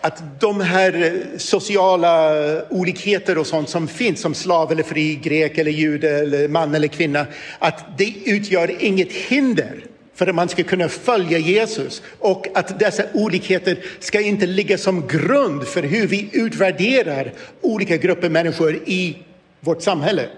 att 0.00 0.40
de 0.40 0.60
här 0.60 1.04
eh, 1.04 1.38
sociala 1.38 2.32
olikheter 2.68 3.38
och 3.38 3.46
sånt 3.46 3.68
som 3.68 3.88
finns 3.88 4.20
som 4.20 4.34
slav 4.34 4.72
eller 4.72 4.82
fri, 4.82 5.14
grek 5.14 5.58
eller 5.58 5.70
jude 5.70 6.18
eller 6.18 6.48
man 6.48 6.74
eller 6.74 6.88
kvinna, 6.88 7.26
att 7.58 7.98
det 7.98 8.14
utgör 8.24 8.82
inget 8.84 9.12
hinder 9.12 9.84
för 10.18 10.26
att 10.26 10.34
man 10.34 10.48
ska 10.48 10.62
kunna 10.62 10.88
följa 10.88 11.38
Jesus 11.38 12.02
och 12.18 12.46
att 12.54 12.78
dessa 12.78 13.02
olikheter 13.14 13.78
ska 13.98 14.20
inte 14.20 14.46
ligga 14.46 14.78
som 14.78 15.06
grund 15.06 15.66
för 15.66 15.82
hur 15.82 16.06
vi 16.06 16.30
utvärderar 16.32 17.32
olika 17.60 17.96
grupper 17.96 18.28
människor 18.28 18.74
i 18.74 19.18
vårt 19.60 19.82
samhälle. 19.82 20.28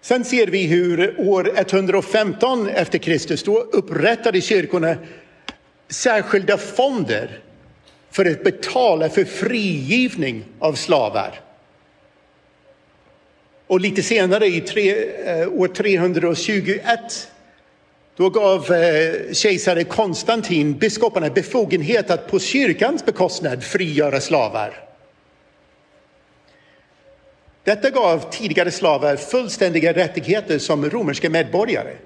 Sen 0.00 0.24
ser 0.24 0.46
vi 0.46 0.66
hur 0.66 1.20
år 1.20 1.52
115 1.56 2.68
efter 2.68 2.98
Kristus 2.98 3.42
då 3.42 3.58
upprättade 3.60 4.40
kyrkorna 4.40 4.96
särskilda 5.88 6.58
fonder 6.58 7.40
för 8.10 8.24
att 8.24 8.44
betala 8.44 9.08
för 9.08 9.24
frigivning 9.24 10.44
av 10.58 10.72
slavar. 10.72 11.49
Och 13.70 13.80
lite 13.80 14.02
senare 14.02 14.46
i 14.46 14.60
tre, 14.60 14.94
eh, 15.24 15.48
år 15.52 15.68
321 15.68 17.28
då 18.16 18.30
gav 18.30 18.72
eh, 18.72 19.32
kejsare 19.32 19.84
Konstantin 19.84 20.78
biskoparna 20.78 21.30
befogenhet 21.30 22.10
att 22.10 22.30
på 22.30 22.38
kyrkans 22.38 23.04
bekostnad 23.04 23.64
frigöra 23.64 24.20
slavar. 24.20 24.84
Detta 27.64 27.90
gav 27.90 28.30
tidigare 28.30 28.70
slavar 28.70 29.16
fullständiga 29.16 29.92
rättigheter 29.92 30.58
som 30.58 30.90
romerska 30.90 31.30
medborgare. 31.30 31.96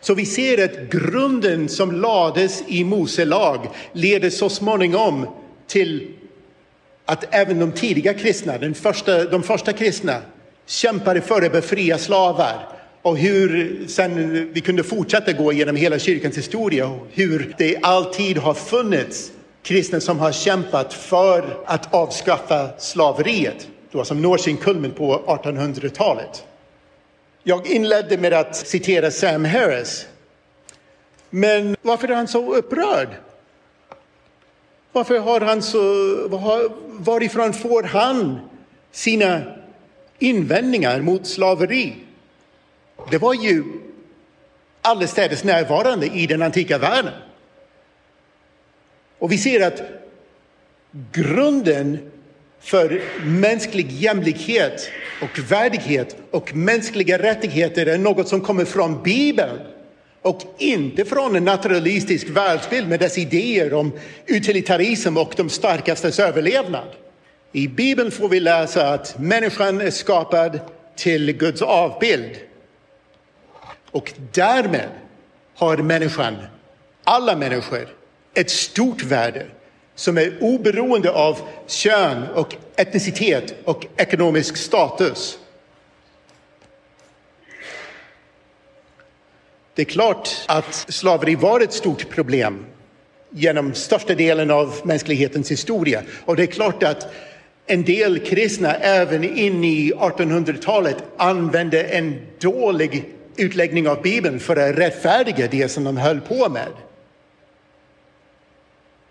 Så 0.00 0.14
vi 0.14 0.26
ser 0.26 0.64
att 0.64 0.90
grunden 0.90 1.68
som 1.68 1.92
lades 1.92 2.62
i 2.66 2.84
Mose 2.84 3.24
lag 3.24 3.68
leder 3.92 4.30
så 4.30 4.48
småningom 4.48 5.26
till 5.66 6.16
att 7.10 7.24
även 7.34 7.58
de 7.58 7.72
tidiga 7.72 8.14
kristna, 8.14 8.58
den 8.58 8.74
första, 8.74 9.24
de 9.24 9.42
första 9.42 9.72
kristna, 9.72 10.16
kämpade 10.66 11.20
för 11.20 11.42
att 11.42 11.52
befria 11.52 11.98
slavar 11.98 12.68
och 13.02 13.18
hur 13.18 13.84
sen 13.88 14.52
vi 14.52 14.60
kunde 14.60 14.82
fortsätta 14.82 15.32
gå 15.32 15.52
genom 15.52 15.76
hela 15.76 15.98
kyrkans 15.98 16.38
historia 16.38 16.86
och 16.86 17.06
hur 17.10 17.54
det 17.58 17.78
alltid 17.82 18.38
har 18.38 18.54
funnits 18.54 19.32
kristna 19.62 20.00
som 20.00 20.18
har 20.18 20.32
kämpat 20.32 20.94
för 20.94 21.58
att 21.66 21.94
avskaffa 21.94 22.68
slaveriet, 22.78 23.68
då 23.92 24.04
som 24.04 24.22
når 24.22 24.38
sin 24.38 24.56
kulmen 24.56 24.90
på 24.90 25.22
1800-talet. 25.26 26.44
Jag 27.42 27.66
inledde 27.66 28.18
med 28.18 28.32
att 28.32 28.56
citera 28.56 29.10
Sam 29.10 29.44
Harris. 29.44 30.06
Men 31.30 31.76
varför 31.82 32.08
är 32.08 32.14
han 32.14 32.28
så 32.28 32.54
upprörd? 32.54 33.08
Varför 34.92 35.18
har 35.18 35.40
han 35.40 35.62
så, 35.62 35.82
varifrån 36.88 37.52
får 37.52 37.82
han 37.82 38.38
sina 38.92 39.42
invändningar 40.18 41.00
mot 41.00 41.26
slaveri? 41.26 41.96
Det 43.10 43.18
var 43.18 43.34
ju 43.34 43.64
allestädes 44.82 45.44
närvarande 45.44 46.06
i 46.06 46.26
den 46.26 46.42
antika 46.42 46.78
världen. 46.78 47.12
Och 49.18 49.32
vi 49.32 49.38
ser 49.38 49.66
att 49.66 49.82
grunden 51.12 52.10
för 52.60 53.02
mänsklig 53.24 53.92
jämlikhet 53.92 54.90
och 55.22 55.38
värdighet 55.38 56.16
och 56.30 56.54
mänskliga 56.54 57.18
rättigheter 57.18 57.86
är 57.86 57.98
något 57.98 58.28
som 58.28 58.40
kommer 58.40 58.64
från 58.64 59.02
Bibeln 59.02 59.58
och 60.22 60.42
inte 60.58 61.04
från 61.04 61.36
en 61.36 61.44
naturalistisk 61.44 62.28
världsbild 62.28 62.88
med 62.88 63.00
dess 63.00 63.18
idéer 63.18 63.74
om 63.74 63.92
utilitarism 64.26 65.16
och 65.16 65.34
de 65.36 65.48
starkastes 65.48 66.18
överlevnad. 66.18 66.88
I 67.52 67.68
Bibeln 67.68 68.10
får 68.10 68.28
vi 68.28 68.40
läsa 68.40 68.88
att 68.88 69.18
människan 69.18 69.80
är 69.80 69.90
skapad 69.90 70.60
till 70.96 71.32
Guds 71.32 71.62
avbild. 71.62 72.36
Och 73.90 74.12
därmed 74.32 74.88
har 75.54 75.76
människan, 75.76 76.36
alla 77.04 77.36
människor, 77.36 77.88
ett 78.34 78.50
stort 78.50 79.02
värde 79.02 79.46
som 79.94 80.18
är 80.18 80.38
oberoende 80.40 81.10
av 81.10 81.38
kön 81.66 82.26
och 82.34 82.56
etnicitet 82.76 83.54
och 83.64 83.86
ekonomisk 83.96 84.56
status. 84.56 85.38
Det 89.80 89.84
är 89.84 89.92
klart 89.92 90.44
att 90.46 90.74
slaveri 90.88 91.34
var 91.34 91.60
ett 91.60 91.72
stort 91.72 92.10
problem 92.10 92.64
genom 93.30 93.74
största 93.74 94.14
delen 94.14 94.50
av 94.50 94.80
mänsklighetens 94.84 95.50
historia. 95.50 96.02
Och 96.24 96.36
det 96.36 96.42
är 96.42 96.46
klart 96.46 96.82
att 96.82 97.12
en 97.66 97.82
del 97.82 98.18
kristna 98.18 98.74
även 98.74 99.24
in 99.24 99.64
i 99.64 99.92
1800-talet 99.92 100.96
använde 101.16 101.82
en 101.82 102.20
dålig 102.40 103.04
utläggning 103.36 103.88
av 103.88 104.02
Bibeln 104.02 104.40
för 104.40 104.56
att 104.56 104.78
rättfärdiga 104.78 105.48
det 105.50 105.68
som 105.68 105.84
de 105.84 105.96
höll 105.96 106.20
på 106.20 106.48
med. 106.48 106.72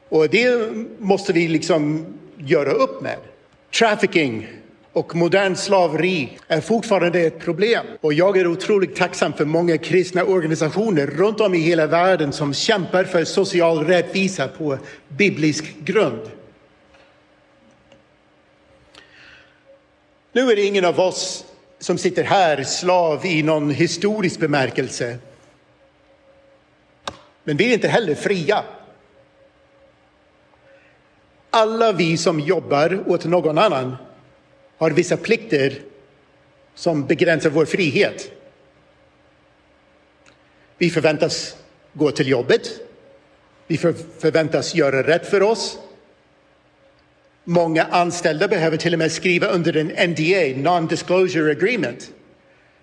Och 0.09 0.29
det 0.29 0.71
måste 0.99 1.33
vi 1.33 1.47
liksom 1.47 2.05
göra 2.37 2.71
upp 2.71 3.01
med. 3.01 3.17
Trafficking 3.79 4.47
och 4.93 5.15
modern 5.15 5.55
slaveri 5.55 6.37
är 6.47 6.61
fortfarande 6.61 7.19
ett 7.19 7.39
problem. 7.39 7.85
Och 8.01 8.13
jag 8.13 8.37
är 8.37 8.47
otroligt 8.47 8.95
tacksam 8.95 9.33
för 9.33 9.45
många 9.45 9.77
kristna 9.77 10.23
organisationer 10.23 11.07
runt 11.07 11.39
om 11.41 11.55
i 11.55 11.57
hela 11.57 11.87
världen 11.87 12.33
som 12.33 12.53
kämpar 12.53 13.03
för 13.03 13.25
social 13.25 13.85
rättvisa 13.85 14.47
på 14.47 14.77
biblisk 15.07 15.75
grund. 15.79 16.31
Nu 20.31 20.51
är 20.51 20.55
det 20.55 20.63
ingen 20.63 20.85
av 20.85 20.99
oss 20.99 21.45
som 21.79 21.97
sitter 21.97 22.23
här 22.23 22.63
slav 22.63 23.25
i 23.25 23.43
någon 23.43 23.69
historisk 23.69 24.39
bemärkelse. 24.39 25.17
Men 27.43 27.57
vi 27.57 27.69
är 27.69 27.73
inte 27.73 27.87
heller 27.87 28.15
fria. 28.15 28.63
Alla 31.49 31.91
vi 31.91 32.17
som 32.17 32.39
jobbar 32.39 33.03
åt 33.07 33.25
någon 33.25 33.57
annan 33.57 33.95
har 34.79 34.91
vissa 34.91 35.17
plikter 35.17 35.73
som 36.75 37.05
begränsar 37.05 37.49
vår 37.49 37.65
frihet. 37.65 38.31
Vi 40.77 40.89
förväntas 40.89 41.55
gå 41.93 42.11
till 42.11 42.27
jobbet. 42.27 42.69
Vi 43.67 43.77
förväntas 43.77 44.75
göra 44.75 45.07
rätt 45.07 45.27
för 45.27 45.41
oss. 45.41 45.79
Många 47.43 47.83
anställda 47.83 48.47
behöver 48.47 48.77
till 48.77 48.93
och 48.93 48.99
med 48.99 49.11
skriva 49.11 49.47
under 49.47 49.77
en 49.77 50.09
NDA, 50.09 50.69
Non-Disclosure 50.69 51.51
Agreement, 51.51 52.11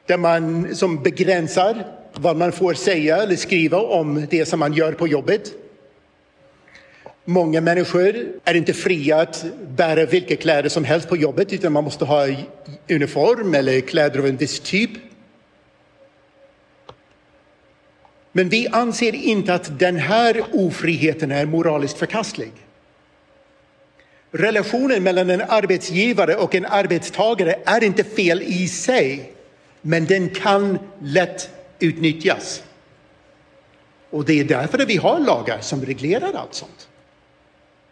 där 0.06 0.18
man 0.18 0.74
som 0.74 1.02
begränsar 1.02 1.86
vad 2.14 2.36
man 2.36 2.52
får 2.52 2.74
säga 2.74 3.16
eller 3.16 3.36
skriva 3.36 3.78
om 3.78 4.26
det 4.30 4.46
som 4.46 4.60
man 4.60 4.72
gör 4.72 4.92
på 4.92 5.08
jobbet. 5.08 5.52
Många 7.28 7.60
människor 7.60 8.16
är 8.44 8.54
inte 8.54 8.72
fria 8.72 9.20
att 9.20 9.44
bära 9.68 10.06
vilka 10.06 10.36
kläder 10.36 10.68
som 10.68 10.84
helst 10.84 11.08
på 11.08 11.16
jobbet 11.16 11.52
utan 11.52 11.72
man 11.72 11.84
måste 11.84 12.04
ha 12.04 12.26
uniform 12.90 13.54
eller 13.54 13.80
kläder 13.80 14.18
av 14.18 14.26
en 14.26 14.36
viss 14.36 14.60
typ. 14.60 14.90
Men 18.32 18.48
vi 18.48 18.68
anser 18.68 19.14
inte 19.14 19.54
att 19.54 19.78
den 19.78 19.96
här 19.96 20.44
ofriheten 20.52 21.32
är 21.32 21.46
moraliskt 21.46 21.98
förkastlig. 21.98 22.52
Relationen 24.30 25.02
mellan 25.02 25.30
en 25.30 25.40
arbetsgivare 25.40 26.36
och 26.36 26.54
en 26.54 26.66
arbetstagare 26.66 27.58
är 27.64 27.84
inte 27.84 28.04
fel 28.04 28.42
i 28.42 28.68
sig, 28.68 29.32
men 29.80 30.04
den 30.04 30.28
kan 30.28 30.78
lätt 31.02 31.50
utnyttjas. 31.78 32.62
Och 34.10 34.24
det 34.24 34.40
är 34.40 34.44
därför 34.44 34.86
vi 34.86 34.96
har 34.96 35.20
lagar 35.20 35.60
som 35.60 35.84
reglerar 35.84 36.32
allt 36.32 36.54
sånt. 36.54 36.88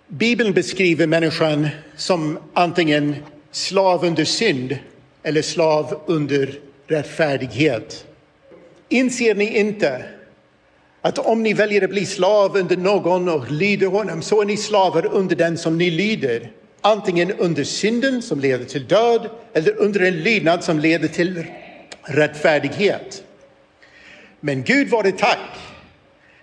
Bibeln 0.09 0.53
beskriver 0.53 1.07
människan 1.07 1.69
som 1.97 2.39
antingen 2.55 3.17
slav 3.51 4.05
under 4.05 4.25
synd 4.25 4.79
eller 5.23 5.43
slav 5.43 6.01
under 6.07 6.59
rättfärdighet. 6.87 8.07
Inser 8.89 9.35
ni 9.35 9.59
inte 9.59 10.05
att 11.01 11.19
om 11.19 11.43
ni 11.43 11.53
väljer 11.53 11.85
att 11.85 11.91
bli 11.91 12.07
slav 12.07 12.57
under 12.57 12.77
någon 12.77 13.29
och 13.29 13.51
lyder 13.51 13.87
honom 13.87 14.23
så 14.23 14.41
är 14.41 14.45
ni 14.45 14.57
slavar 14.57 15.07
under 15.07 15.37
den 15.37 15.59
som 15.59 15.79
ni 15.79 15.91
lyder. 15.91 16.51
Antingen 16.81 17.33
under 17.33 17.65
synden 17.65 18.23
som 18.23 18.41
leder 18.41 18.65
till 18.65 18.87
död 18.87 19.31
eller 19.53 19.77
under 19.77 20.01
en 20.01 20.23
lydnad 20.23 20.65
som 20.65 20.79
leder 20.79 21.09
till 21.09 21.45
rättfärdighet. 22.03 23.25
Men 24.41 24.63
Gud 24.63 24.89
var 24.89 25.03
det 25.03 25.19
tack. 25.19 25.74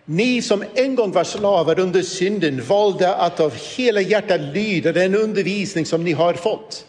Ni 0.06 0.42
som 0.42 0.64
en 0.76 0.96
gång 0.96 1.12
var 1.12 1.24
slavar 1.24 1.80
under 1.80 2.02
synden 2.02 2.62
valde 2.68 3.16
att 3.16 3.40
av 3.40 3.54
hela 3.78 4.02
hjärtat 4.02 4.42
lyda 4.42 4.92
den 4.92 5.16
undervisning 5.16 5.86
som 5.86 6.04
ni 6.04 6.12
har 6.12 6.34
fått. 6.34 6.86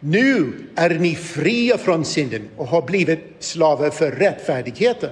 Nu 0.00 0.52
är 0.74 0.90
ni 0.90 1.14
fria 1.14 1.78
från 1.78 2.04
synden 2.04 2.48
och 2.56 2.66
har 2.66 2.82
blivit 2.82 3.20
slavar 3.38 3.90
för 3.90 4.10
rättfärdigheten. 4.10 5.10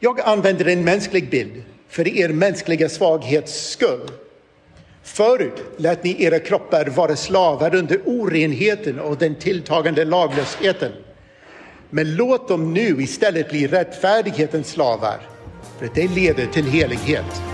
Jag 0.00 0.20
använder 0.20 0.68
en 0.68 0.84
mänsklig 0.84 1.30
bild 1.30 1.62
för 1.88 2.08
er 2.08 2.28
mänskliga 2.28 2.88
svaghets 2.88 3.70
skull. 3.70 4.10
Förut 5.02 5.64
lät 5.76 6.04
ni 6.04 6.24
era 6.24 6.38
kroppar 6.38 6.86
vara 6.86 7.16
slavar 7.16 7.74
under 7.74 8.00
orenheten 8.04 9.00
och 9.00 9.18
den 9.18 9.34
tilltagande 9.34 10.04
laglösheten. 10.04 10.92
Men 11.90 12.16
låt 12.16 12.48
dem 12.48 12.74
nu 12.74 13.02
istället 13.02 13.50
bli 13.50 13.66
rättfärdighetens 13.66 14.70
slavar, 14.70 15.20
för 15.78 15.90
det 15.94 16.08
leder 16.08 16.46
till 16.46 16.64
helighet. 16.64 17.53